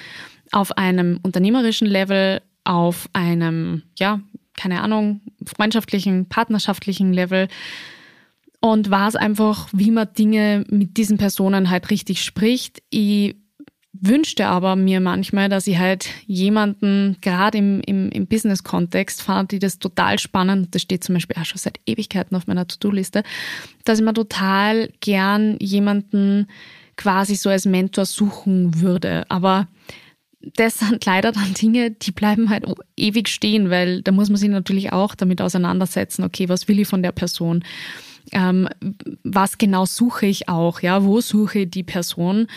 auf 0.54 0.78
einem 0.78 1.20
unternehmerischen 1.24 1.88
Level, 1.88 2.42
auf 2.64 3.10
einem, 3.12 3.84
ja, 3.98 4.22
keine 4.56 4.82
Ahnung, 4.82 5.20
freundschaftlichen, 5.46 6.28
partnerschaftlichen 6.28 7.12
Level 7.12 7.50
und 8.66 8.90
weiß 8.90 9.16
einfach, 9.16 9.70
wie 9.74 9.92
man 9.92 10.12
Dinge 10.18 10.64
mit 10.72 10.98
diesen 10.98 11.20
Personen 11.20 11.70
halt 11.70 11.92
richtig 11.92 12.24
spricht. 12.24 12.82
Ich 12.90 13.36
wünschte 13.94 14.48
aber 14.48 14.76
mir 14.76 15.02
manchmal, 15.02 15.50
dass 15.50 15.68
ich 15.68 15.78
halt 15.78 16.08
jemanden, 16.26 17.18
gerade 17.22 17.60
im, 17.60 17.82
im, 17.82 18.10
im 18.10 18.26
Business-Kontext, 18.26 19.22
fand 19.22 19.52
die 19.52 19.60
das 19.60 19.78
total 19.78 20.18
spannend, 20.18 20.74
das 20.74 20.82
steht 20.82 21.04
zum 21.04 21.14
Beispiel 21.14 21.40
auch 21.40 21.46
schon 21.46 21.60
seit 21.60 21.80
Ewigkeiten 21.86 22.36
auf 22.36 22.48
meiner 22.48 22.68
To-Do-Liste, 22.68 23.22
dass 23.84 24.00
ich 24.00 24.04
mir 24.04 24.16
total 24.16 24.90
gern 25.00 25.58
jemanden 25.60 26.48
quasi 26.98 27.36
so 27.36 27.52
als 27.52 27.66
Mentor 27.66 28.06
suchen 28.06 28.82
würde. 28.82 29.26
Aber 29.30 29.68
das 30.56 30.80
sind 30.80 31.06
leider 31.06 31.32
dann 31.32 31.54
Dinge, 31.54 31.92
die 31.92 32.12
bleiben 32.12 32.50
halt 32.50 32.66
ewig 32.98 33.30
stehen, 33.30 33.70
weil 33.70 34.02
da 34.02 34.12
muss 34.12 34.30
man 34.30 34.38
sich 34.38 34.50
natürlich 34.50 34.92
auch 34.92 35.14
damit 35.14 35.40
auseinandersetzen, 35.40 36.24
okay, 36.24 36.50
was 36.50 36.68
will 36.68 36.80
ich 36.80 36.88
von 36.88 37.04
der 37.04 37.12
Person? 37.12 37.64
Ähm, 38.32 38.68
was 39.24 39.58
genau 39.58 39.86
suche 39.86 40.26
ich 40.26 40.50
auch? 40.50 40.82
Ja, 40.82 41.04
wo 41.04 41.22
suche 41.22 41.60
ich 41.60 41.70
die 41.70 41.84
Person? 41.84 42.48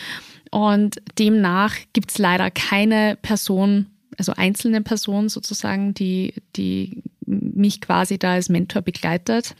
Und 0.51 1.01
demnach 1.17 1.75
gibt 1.93 2.11
es 2.11 2.17
leider 2.17 2.49
keine 2.49 3.17
Person, 3.21 3.87
also 4.17 4.33
einzelne 4.33 4.81
Person 4.81 5.29
sozusagen, 5.29 5.93
die, 5.93 6.33
die 6.55 7.03
mich 7.25 7.81
quasi 7.81 8.17
da 8.17 8.33
als 8.33 8.49
Mentor 8.49 8.81
begleitet. 8.81 9.55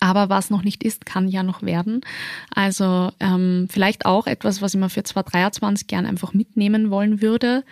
Aber 0.00 0.28
was 0.28 0.50
noch 0.50 0.64
nicht 0.64 0.82
ist, 0.82 1.06
kann 1.06 1.28
ja 1.28 1.42
noch 1.42 1.62
werden. 1.62 2.00
Also 2.50 3.12
ähm, 3.20 3.68
vielleicht 3.70 4.06
auch 4.06 4.26
etwas, 4.26 4.62
was 4.62 4.74
ich 4.74 4.80
mir 4.80 4.88
für 4.88 5.04
2023 5.04 5.86
gern 5.86 6.06
einfach 6.06 6.32
mitnehmen 6.32 6.90
wollen 6.90 7.22
würde. 7.22 7.64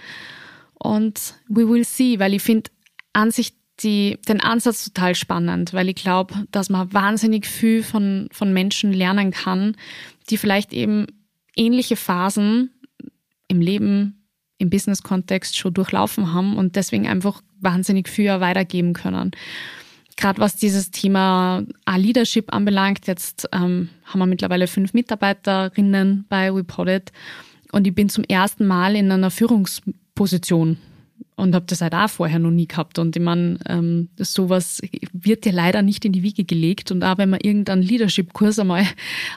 Und 0.75 1.35
we 1.49 1.69
will 1.69 1.85
see, 1.85 2.19
weil 2.19 2.35
ich 2.35 2.43
finde 2.43 2.71
an 3.13 3.31
sich 3.31 3.55
die, 3.81 4.19
den 4.29 4.41
Ansatz 4.41 4.85
total 4.85 5.15
spannend, 5.15 5.73
weil 5.73 5.89
ich 5.89 5.97
glaube, 5.97 6.35
dass 6.51 6.71
man 6.71 6.93
wahnsinnig 6.93 7.47
viel 7.47 7.83
von, 7.83 8.29
von 8.31 8.53
Menschen 8.53 8.93
lernen 8.93 9.31
kann, 9.33 9.77
die 10.31 10.37
vielleicht 10.37 10.73
eben 10.73 11.07
ähnliche 11.57 11.97
Phasen 11.97 12.71
im 13.49 13.61
Leben, 13.61 14.27
im 14.59 14.71
Business-Kontext 14.71 15.59
schon 15.59 15.75
durchlaufen 15.75 16.33
haben 16.33 16.57
und 16.57 16.77
deswegen 16.77 17.07
einfach 17.07 17.43
wahnsinnig 17.61 18.09
viel 18.09 18.41
weitergeben 18.41 18.93
können. 18.93 19.33
Gerade 20.17 20.39
was 20.39 20.55
dieses 20.55 20.93
Thema 20.93 21.65
Leadership 21.97 22.55
anbelangt, 22.55 23.09
jetzt 23.09 23.49
ähm, 23.53 23.89
haben 24.05 24.21
wir 24.21 24.27
mittlerweile 24.27 24.69
fünf 24.69 24.95
Mitarbeiterinnen 24.95 26.27
bei 26.29 26.55
WePodit 26.55 27.11
und 27.73 27.87
ich 27.89 27.95
bin 27.95 28.09
zum 28.09 28.23
ersten 28.25 28.67
Mal 28.67 28.95
in 28.95 29.11
einer 29.11 29.33
Führungsposition 29.33 30.79
und 31.37 31.55
habe 31.55 31.67
das 31.67 31.81
halt 31.81 31.95
auch 31.95 32.09
vorher 32.09 32.39
noch 32.39 32.51
nie 32.51 32.69
gehabt. 32.69 32.99
Und 32.99 33.17
ich 33.17 33.23
meine, 33.23 33.59
ähm, 33.67 34.09
sowas 34.17 34.81
wird 35.13 35.45
dir 35.45 35.53
leider 35.53 35.83
nicht 35.83 36.05
in 36.05 36.13
die 36.13 36.23
Wiege 36.23 36.45
gelegt. 36.45 36.91
Und 36.93 37.03
auch 37.03 37.19
wenn 37.19 37.31
man 37.31 37.41
irgendeinen 37.41 37.83
Leadership-Kurs 37.83 38.59
einmal 38.59 38.87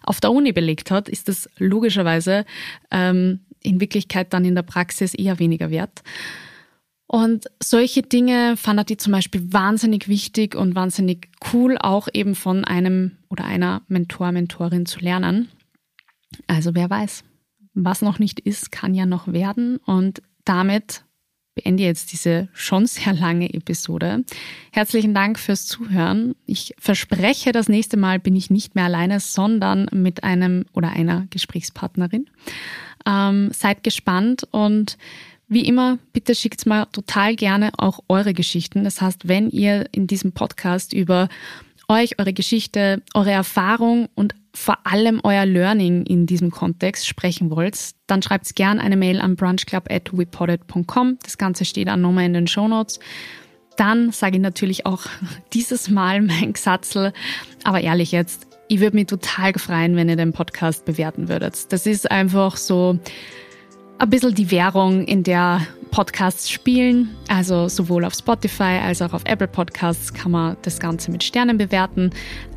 auf 0.04 0.22
der 0.22 0.32
Uni 0.32 0.52
belegt 0.52 0.92
hat, 0.92 1.10
ist 1.10 1.28
das 1.28 1.50
logischerweise 1.58 2.46
ähm, 2.92 3.40
in 3.64 3.82
Wirklichkeit 3.82 4.34
dann 4.34 4.46
in 4.46 4.56
der 4.56 4.62
Praxis 4.62 5.14
eher 5.14 5.40
weniger 5.40 5.72
wert. 5.72 6.04
Und 7.08 7.46
solche 7.64 8.02
Dinge 8.02 8.58
fand 8.58 8.92
ich 8.92 9.00
zum 9.00 9.14
Beispiel 9.14 9.54
wahnsinnig 9.54 10.08
wichtig 10.10 10.56
und 10.56 10.76
wahnsinnig 10.76 11.30
cool, 11.54 11.78
auch 11.80 12.10
eben 12.14 12.36
von 12.36 12.66
einem 12.66 13.14
oder 13.30 13.46
einer 13.46 13.82
Mentor, 13.88 14.34
Mentorin 14.34 14.86
zu 14.86 15.00
lernen. 15.00 15.48
Also 16.48 16.76
wer 16.76 16.90
weiß, 16.90 17.24
was 17.74 18.02
noch 18.02 18.20
nicht 18.20 18.42
ist, 18.42 18.72
kann 18.72 18.94
ja 18.94 19.06
noch 19.06 19.32
werden. 19.32 19.78
Und 19.78 20.22
damit 20.44 21.06
beende 21.58 21.84
jetzt 21.84 22.14
diese 22.14 22.48
schon 22.54 22.86
sehr 22.86 23.14
lange 23.14 23.52
Episode. 23.54 24.24
Herzlichen 24.72 25.14
Dank 25.14 25.40
fürs 25.40 25.66
Zuhören. 25.66 26.36
Ich 26.46 26.76
verspreche, 26.78 27.52
das 27.52 27.68
nächste 27.68 27.98
Mal 27.98 28.20
bin 28.20 28.36
ich 28.36 28.50
nicht 28.50 28.76
mehr 28.76 28.86
alleine, 28.86 29.20
sondern 29.20 29.88
mit 29.92 30.24
einem 30.24 30.66
oder 30.74 30.92
einer 30.92 31.26
Gesprächspartnerin. 31.32 32.30
Ähm, 33.06 33.50
seid 33.52 33.84
gespannt 33.84 34.48
und 34.52 34.98
wie 35.50 35.66
immer, 35.66 35.98
bitte 36.14 36.36
schickt 36.36 36.66
mal 36.66 36.86
total 36.92 37.36
gerne 37.36 37.72
auch 37.78 38.02
eure 38.08 38.34
Geschichten. 38.34 38.84
Das 38.84 39.02
heißt, 39.02 39.28
wenn 39.28 39.50
ihr 39.50 39.88
in 39.94 40.06
diesem 40.06 40.34
Podcast 40.34 40.94
über 40.94 41.30
euch, 41.90 42.20
eure 42.20 42.34
Geschichte, 42.34 43.02
eure 43.14 43.32
Erfahrung 43.32 44.10
und 44.16 44.36
vor 44.54 44.78
allem 44.86 45.22
euer 45.24 45.46
Learning 45.46 46.04
in 46.06 46.26
diesem 46.26 46.50
Kontext 46.52 47.08
sprechen 47.08 47.52
wollt, 47.52 47.92
dann 48.08 48.22
schreibt 48.24 48.56
gerne 48.56 48.82
eine 48.82 48.98
Mail 48.98 49.22
an 49.22 49.36
brunchclub.wepodit.com. 49.36 51.20
Das 51.22 51.38
Ganze 51.38 51.64
steht 51.64 51.90
auch 51.90 51.96
nochmal 51.96 52.26
in 52.26 52.34
den 52.34 52.48
Show 52.48 52.68
Notes. 52.68 53.00
Dann 53.78 54.12
sage 54.12 54.38
ich 54.38 54.42
natürlich 54.42 54.88
auch 54.88 55.06
dieses 55.54 55.90
Mal 55.90 56.22
mein 56.22 56.54
Gesatzel, 56.54 57.14
aber 57.64 57.82
ehrlich 57.82 58.12
jetzt, 58.12 58.48
ich 58.68 58.80
würde 58.80 58.98
mich 58.98 59.08
total 59.08 59.54
freuen, 59.54 59.96
wenn 59.96 60.10
ihr 60.10 60.16
den 60.16 60.34
Podcast 60.34 60.86
bewerten 60.86 61.30
würdet. 61.30 61.72
Das 61.72 61.86
ist 61.86 62.10
einfach 62.10 62.58
so 62.58 63.00
ein 64.00 64.10
bisschen 64.10 64.36
die 64.36 64.52
Währung, 64.52 65.04
in 65.04 65.24
der 65.24 65.62
Podcasts 65.92 66.50
spielen. 66.50 67.10
Also 67.28 67.68
sowohl 67.68 68.06
auf 68.06 68.14
Spotify 68.14 68.80
als 68.84 69.02
auch 69.02 69.14
auf 69.14 69.24
Apple 69.26 69.48
Podcasts 69.48 70.14
kann 70.14 70.32
man 70.32 70.58
das 70.62 70.80
Ganze 70.80 71.12
mit 71.12 71.24
Sternen 71.24 71.58
bewerten, 71.58 72.12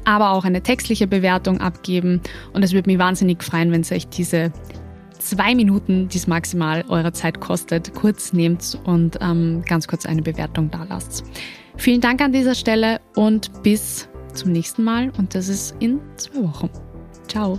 aber 0.05 0.31
auch 0.31 0.44
eine 0.44 0.62
textliche 0.62 1.07
Bewertung 1.07 1.61
abgeben. 1.61 2.20
Und 2.53 2.62
es 2.62 2.72
würde 2.72 2.90
mich 2.90 2.98
wahnsinnig 2.98 3.42
freuen, 3.42 3.72
wenn 3.72 3.83
ihr 3.83 3.92
euch 3.92 4.09
diese 4.09 4.53
zwei 5.18 5.55
Minuten, 5.55 6.09
die 6.09 6.18
es 6.18 6.26
maximal 6.26 6.85
eurer 6.88 7.12
Zeit 7.12 7.40
kostet, 7.40 7.94
kurz 7.94 8.33
nehmt 8.33 8.79
und 8.85 9.18
ähm, 9.20 9.62
ganz 9.66 9.87
kurz 9.87 10.07
eine 10.07 10.22
Bewertung 10.22 10.70
da 10.70 10.85
lasst. 10.88 11.24
Vielen 11.76 12.00
Dank 12.00 12.20
an 12.20 12.33
dieser 12.33 12.55
Stelle 12.55 13.00
und 13.14 13.62
bis 13.62 14.09
zum 14.35 14.53
nächsten 14.53 14.83
Mal. 14.83 15.12
Und 15.16 15.35
das 15.35 15.48
ist 15.48 15.74
in 15.81 16.00
zwei 16.16 16.42
Wochen. 16.42 16.70
Ciao. 17.29 17.59